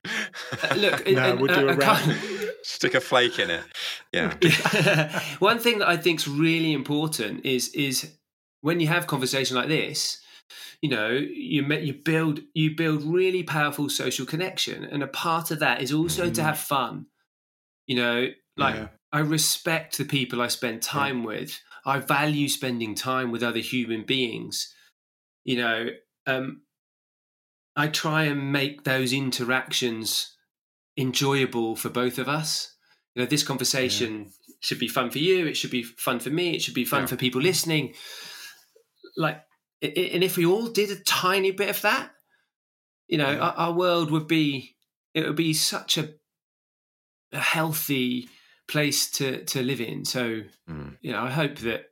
[0.04, 2.16] Uh, look, no, we'll do a, a
[2.62, 3.62] Stick a flake in it.
[4.12, 5.22] Yeah.
[5.38, 8.10] One thing that I think is really important is is
[8.60, 10.20] when you have conversation like this,
[10.80, 15.60] you know, you you build you build really powerful social connection, and a part of
[15.60, 16.34] that is also mm.
[16.34, 17.06] to have fun.
[17.86, 18.88] You know, like yeah.
[19.12, 21.26] I respect the people I spend time yeah.
[21.26, 21.60] with.
[21.84, 24.74] I value spending time with other human beings.
[25.44, 25.86] You know,
[26.26, 26.62] um,
[27.76, 30.36] I try and make those interactions
[30.96, 32.74] enjoyable for both of us.
[33.14, 34.54] You know, this conversation yeah.
[34.60, 35.46] should be fun for you.
[35.46, 36.54] It should be fun for me.
[36.54, 37.94] It should be fun for people listening.
[39.16, 39.42] Like,
[39.82, 42.10] and if we all did a tiny bit of that,
[43.08, 44.76] you know, our, our world would be
[45.14, 46.10] it would be such a,
[47.32, 48.28] a healthy
[48.68, 50.04] place to to live in.
[50.04, 50.96] So, mm.
[51.00, 51.86] you know, I hope that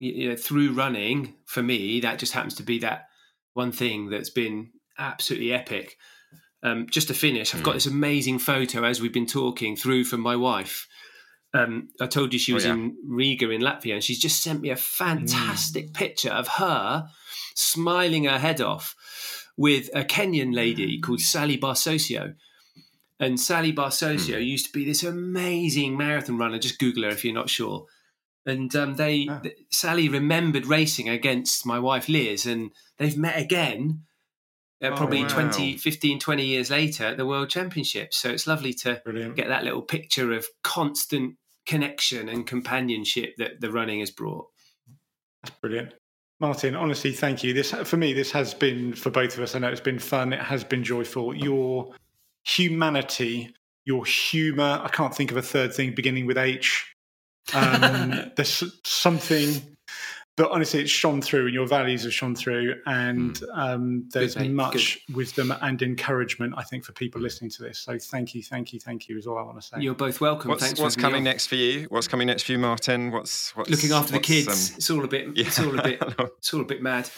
[0.00, 3.08] you know through running for me that just happens to be that
[3.54, 5.96] one thing that's been absolutely epic.
[6.62, 7.76] Um, just to finish, I've got hmm.
[7.76, 10.88] this amazing photo as we've been talking through from my wife.
[11.54, 12.74] Um, I told you she oh, was oh, yeah.
[12.74, 15.94] in Riga in Latvia, and she's just sent me a fantastic mm.
[15.94, 17.08] picture of her
[17.54, 18.94] smiling her head off
[19.56, 21.02] with a Kenyan lady mm.
[21.02, 22.34] called Sally Barsosio.
[23.20, 24.46] And Sally Barsosio mm.
[24.46, 26.58] used to be this amazing marathon runner.
[26.58, 27.86] Just Google her if you're not sure.
[28.46, 29.42] And um, they, oh.
[29.70, 34.04] Sally remembered racing against my wife Liz, and they've met again
[34.82, 35.28] uh, probably oh, wow.
[35.28, 38.16] 20, 15, 20 years later at the World Championships.
[38.18, 39.36] So it's lovely to Brilliant.
[39.36, 44.46] get that little picture of constant connection and companionship that the running has brought.
[45.42, 45.92] That's brilliant.
[46.40, 47.52] Martin, honestly, thank you.
[47.52, 49.54] This for me, this has been for both of us.
[49.54, 50.32] I know it's been fun.
[50.32, 51.34] It has been joyful.
[51.34, 51.94] Your
[52.44, 53.52] humanity,
[53.84, 54.80] your humour.
[54.82, 56.86] I can't think of a third thing beginning with H.
[57.52, 59.76] Um, there's something
[60.38, 63.58] but honestly, it's shone through, and your values have shone through, and mm.
[63.58, 65.16] um, there's Good, much Good.
[65.16, 67.80] wisdom and encouragement, I think, for people listening to this.
[67.80, 69.78] So thank you, thank you, thank you is all I want to say.
[69.80, 70.48] You're both welcome.
[70.48, 71.88] What's, Thanks what's coming next for you?
[71.90, 73.10] What's coming next for you, Martin?
[73.10, 74.70] What's, what's looking after what's, the kids?
[74.70, 75.36] Um, it's all a bit.
[75.36, 75.46] Yeah.
[75.46, 76.02] It's all a bit.
[76.38, 77.10] it's all a bit mad.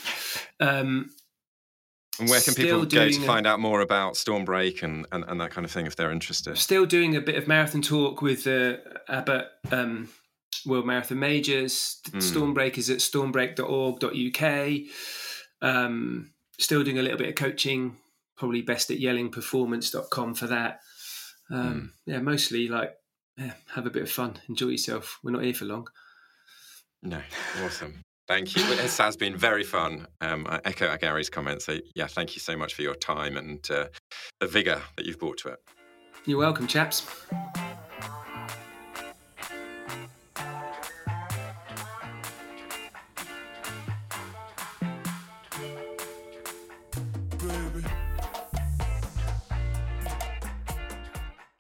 [0.59, 1.11] Um,
[2.19, 5.51] and where can people go to find out more about Stormbreak and, and, and, that
[5.51, 6.57] kind of thing if they're interested?
[6.57, 8.77] Still doing a bit of marathon talk with uh,
[9.09, 9.47] Abbott.
[9.71, 10.09] Um,
[10.67, 12.01] World Marathon Majors.
[12.11, 12.19] Mm.
[12.19, 14.81] Stormbreak is at stormbreak.org.uk.
[15.63, 17.97] Um, still doing a little bit of coaching,
[18.37, 20.81] probably best at yellingperformance.com for that.
[21.51, 21.89] Um, mm.
[22.07, 22.95] Yeah, mostly like
[23.37, 25.19] yeah, have a bit of fun, enjoy yourself.
[25.23, 25.89] We're not here for long.
[27.03, 27.21] No,
[27.65, 28.03] awesome.
[28.29, 28.63] Thank you.
[28.77, 30.07] This has been very fun.
[30.21, 31.65] Um, I echo Gary's comments.
[31.65, 33.87] So, yeah, thank you so much for your time and uh,
[34.39, 35.59] the vigour that you've brought to it.
[36.27, 37.05] You're welcome, chaps.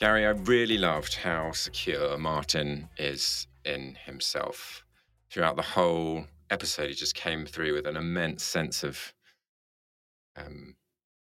[0.00, 4.82] Gary, I really loved how secure Martin is in himself.
[5.30, 9.12] Throughout the whole episode, he just came through with an immense sense of
[10.38, 10.74] um,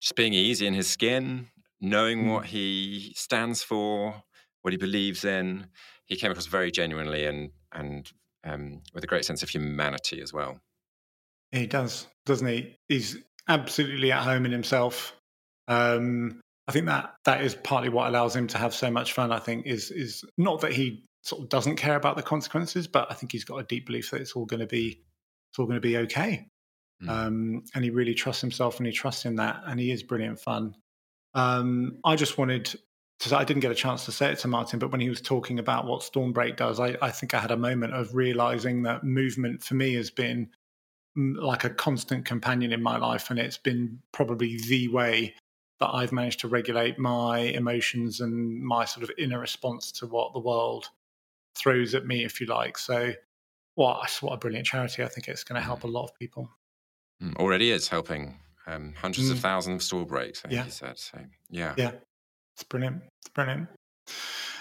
[0.00, 1.46] just being easy in his skin,
[1.80, 2.32] knowing mm.
[2.32, 4.24] what he stands for,
[4.62, 5.68] what he believes in.
[6.06, 8.10] He came across very genuinely and and
[8.42, 10.58] um, with a great sense of humanity as well.
[11.52, 12.76] He does, doesn't he?
[12.88, 15.14] He's absolutely at home in himself.
[15.68, 19.32] Um, I think that that is partly what allows him to have so much fun.
[19.32, 23.10] I think is is not that he sort of doesn't care about the consequences, but
[23.10, 25.00] I think he's got a deep belief that it's all going to be
[25.50, 26.48] it's all going to be okay.
[27.02, 27.08] Mm.
[27.08, 30.40] Um, and he really trusts himself and he trusts in that, and he is brilliant
[30.40, 30.74] fun.
[31.34, 32.66] Um, I just wanted
[33.20, 35.08] to say, I didn't get a chance to say it to Martin, but when he
[35.08, 38.82] was talking about what Stormbreak does, I, I think I had a moment of realizing
[38.82, 40.50] that movement for me has been
[41.18, 45.34] mm, like a constant companion in my life, and it's been probably the way
[45.80, 50.32] that I've managed to regulate my emotions and my sort of inner response to what
[50.32, 50.88] the world
[51.56, 52.78] throws at me, if you like.
[52.78, 53.12] So,
[53.74, 55.02] what what a brilliant charity!
[55.02, 55.84] I think it's going to help mm.
[55.84, 56.48] a lot of people.
[57.22, 59.32] Mm, already is helping um, hundreds mm.
[59.32, 60.40] of thousands of storm breaks.
[60.44, 60.64] I think yeah.
[60.64, 61.18] you said so.
[61.50, 61.92] Yeah, yeah,
[62.54, 63.02] it's brilliant.
[63.20, 63.68] It's brilliant.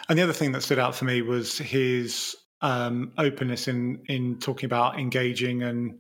[0.10, 4.40] And the other thing that stood out for me was his um, openness in in
[4.40, 6.00] talking about engaging and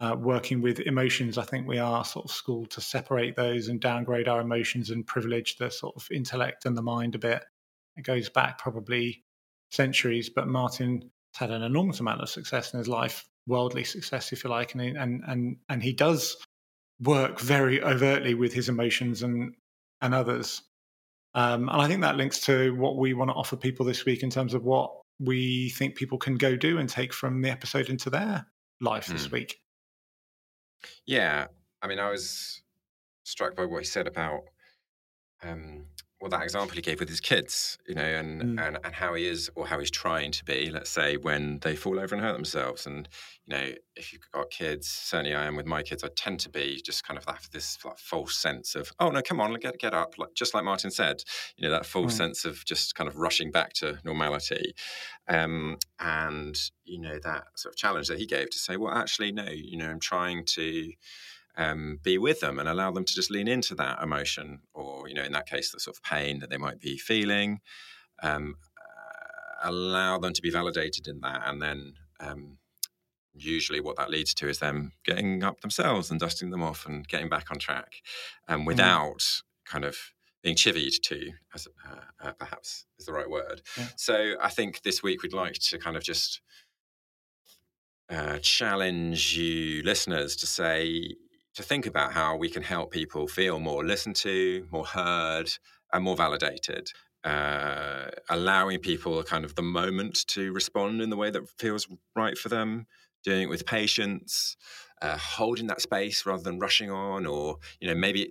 [0.00, 3.80] uh, working with emotions, I think we are sort of schooled to separate those and
[3.80, 7.44] downgrade our emotions and privilege the sort of intellect and the mind a bit.
[7.96, 9.22] It goes back probably
[9.70, 14.42] centuries, but Martin had an enormous amount of success in his life, worldly success, if
[14.42, 16.36] you like, and and and and he does
[17.00, 19.54] work very overtly with his emotions and
[20.00, 20.62] and others.
[21.34, 24.22] Um, and I think that links to what we want to offer people this week
[24.22, 27.88] in terms of what we think people can go do and take from the episode
[27.88, 28.46] into their
[28.80, 29.12] life mm.
[29.12, 29.34] this hmm.
[29.34, 29.60] week.
[31.06, 31.46] Yeah,
[31.82, 32.62] I mean, I was
[33.24, 34.42] struck by what he said about
[35.42, 35.86] um,
[36.20, 38.66] well that example he gave with his kids, you know, and, mm.
[38.66, 40.70] and and how he is or how he's trying to be.
[40.70, 43.08] Let's say when they fall over and hurt themselves, and
[43.46, 46.04] you know, if you've got kids, certainly I am with my kids.
[46.04, 49.22] I tend to be just kind of have this like, false sense of, oh no,
[49.22, 51.22] come on, get get up, like just like Martin said,
[51.56, 52.18] you know, that false mm.
[52.18, 54.74] sense of just kind of rushing back to normality,
[55.28, 59.32] um, and you know that sort of challenge that he gave to say, well, actually,
[59.32, 60.92] no, you know, I'm trying to
[61.56, 65.14] um, be with them and allow them to just lean into that emotion, or you
[65.14, 67.60] know, in that case, the sort of pain that they might be feeling,
[68.22, 72.58] um, uh, allow them to be validated in that, and then um,
[73.34, 77.08] usually what that leads to is them getting up themselves and dusting them off and
[77.08, 77.94] getting back on track,
[78.48, 79.42] um, without mm.
[79.66, 79.96] kind of
[80.42, 83.60] being chivied to, as uh, uh, perhaps is the right word.
[83.76, 83.88] Yeah.
[83.96, 86.40] So I think this week we'd like to kind of just
[88.08, 91.14] uh, challenge you listeners to say
[91.60, 95.50] to think about how we can help people feel more listened to, more heard,
[95.92, 96.90] and more validated.
[97.22, 101.86] Uh, allowing people kind of the moment to respond in the way that feels
[102.16, 102.86] right for them,
[103.24, 104.56] doing it with patience,
[105.02, 108.30] uh, holding that space rather than rushing on, or you know maybe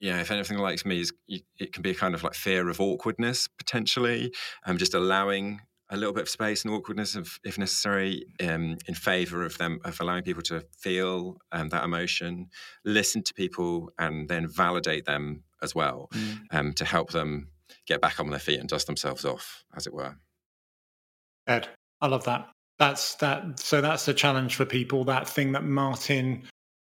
[0.00, 2.80] yeah, if anything likes me, is it can be a kind of like fear of
[2.80, 4.32] awkwardness potentially.
[4.64, 5.60] Um, just allowing
[5.90, 9.80] a little bit of space and awkwardness, if, if necessary, um, in favor of them
[9.84, 12.48] of allowing people to feel um, that emotion,
[12.84, 16.38] listen to people, and then validate them as well mm.
[16.52, 17.48] um, to help them
[17.86, 20.16] get back on their feet and dust themselves off, as it were.
[21.46, 21.68] Ed,
[22.00, 22.48] I love that.
[22.78, 23.58] That's that.
[23.58, 25.04] So that's the challenge for people.
[25.04, 26.44] That thing that Martin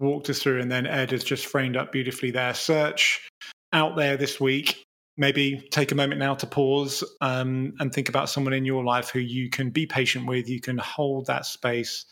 [0.01, 2.55] walked us through, and then Ed has just framed up beautifully there.
[2.55, 3.28] Search
[3.72, 4.84] out there this week
[5.20, 9.10] maybe take a moment now to pause um, and think about someone in your life
[9.10, 10.48] who you can be patient with.
[10.48, 12.06] You can hold that space,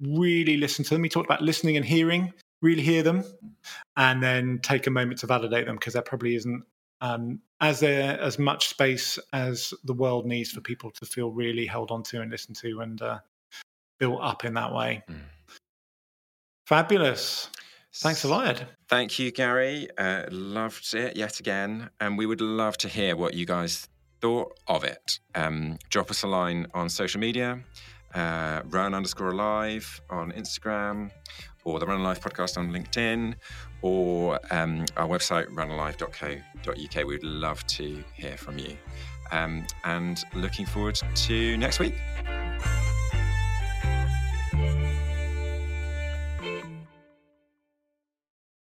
[0.00, 1.02] really listen to them.
[1.02, 2.32] We talked about listening and hearing,
[2.62, 3.24] really hear them,
[3.96, 6.62] and then take a moment to validate them because there probably isn't
[7.00, 11.66] um, as there as much space as the world needs for people to feel really
[11.66, 13.18] held onto and listened to and uh,
[13.98, 15.02] built up in that way.
[15.10, 15.16] Mm.
[16.68, 17.50] Fabulous.
[17.96, 19.88] Thanks a lot, Thank you, Gary.
[19.96, 21.90] Uh, loved it yet again.
[22.00, 23.88] And we would love to hear what you guys
[24.20, 25.20] thought of it.
[25.34, 27.60] Um, drop us a line on social media,
[28.14, 31.10] uh, run underscore alive on Instagram,
[31.64, 33.34] or the Run Alive podcast on LinkedIn,
[33.82, 37.06] or um, our website, runalive.co.uk.
[37.06, 38.76] We'd love to hear from you.
[39.32, 41.94] Um, and looking forward to next week.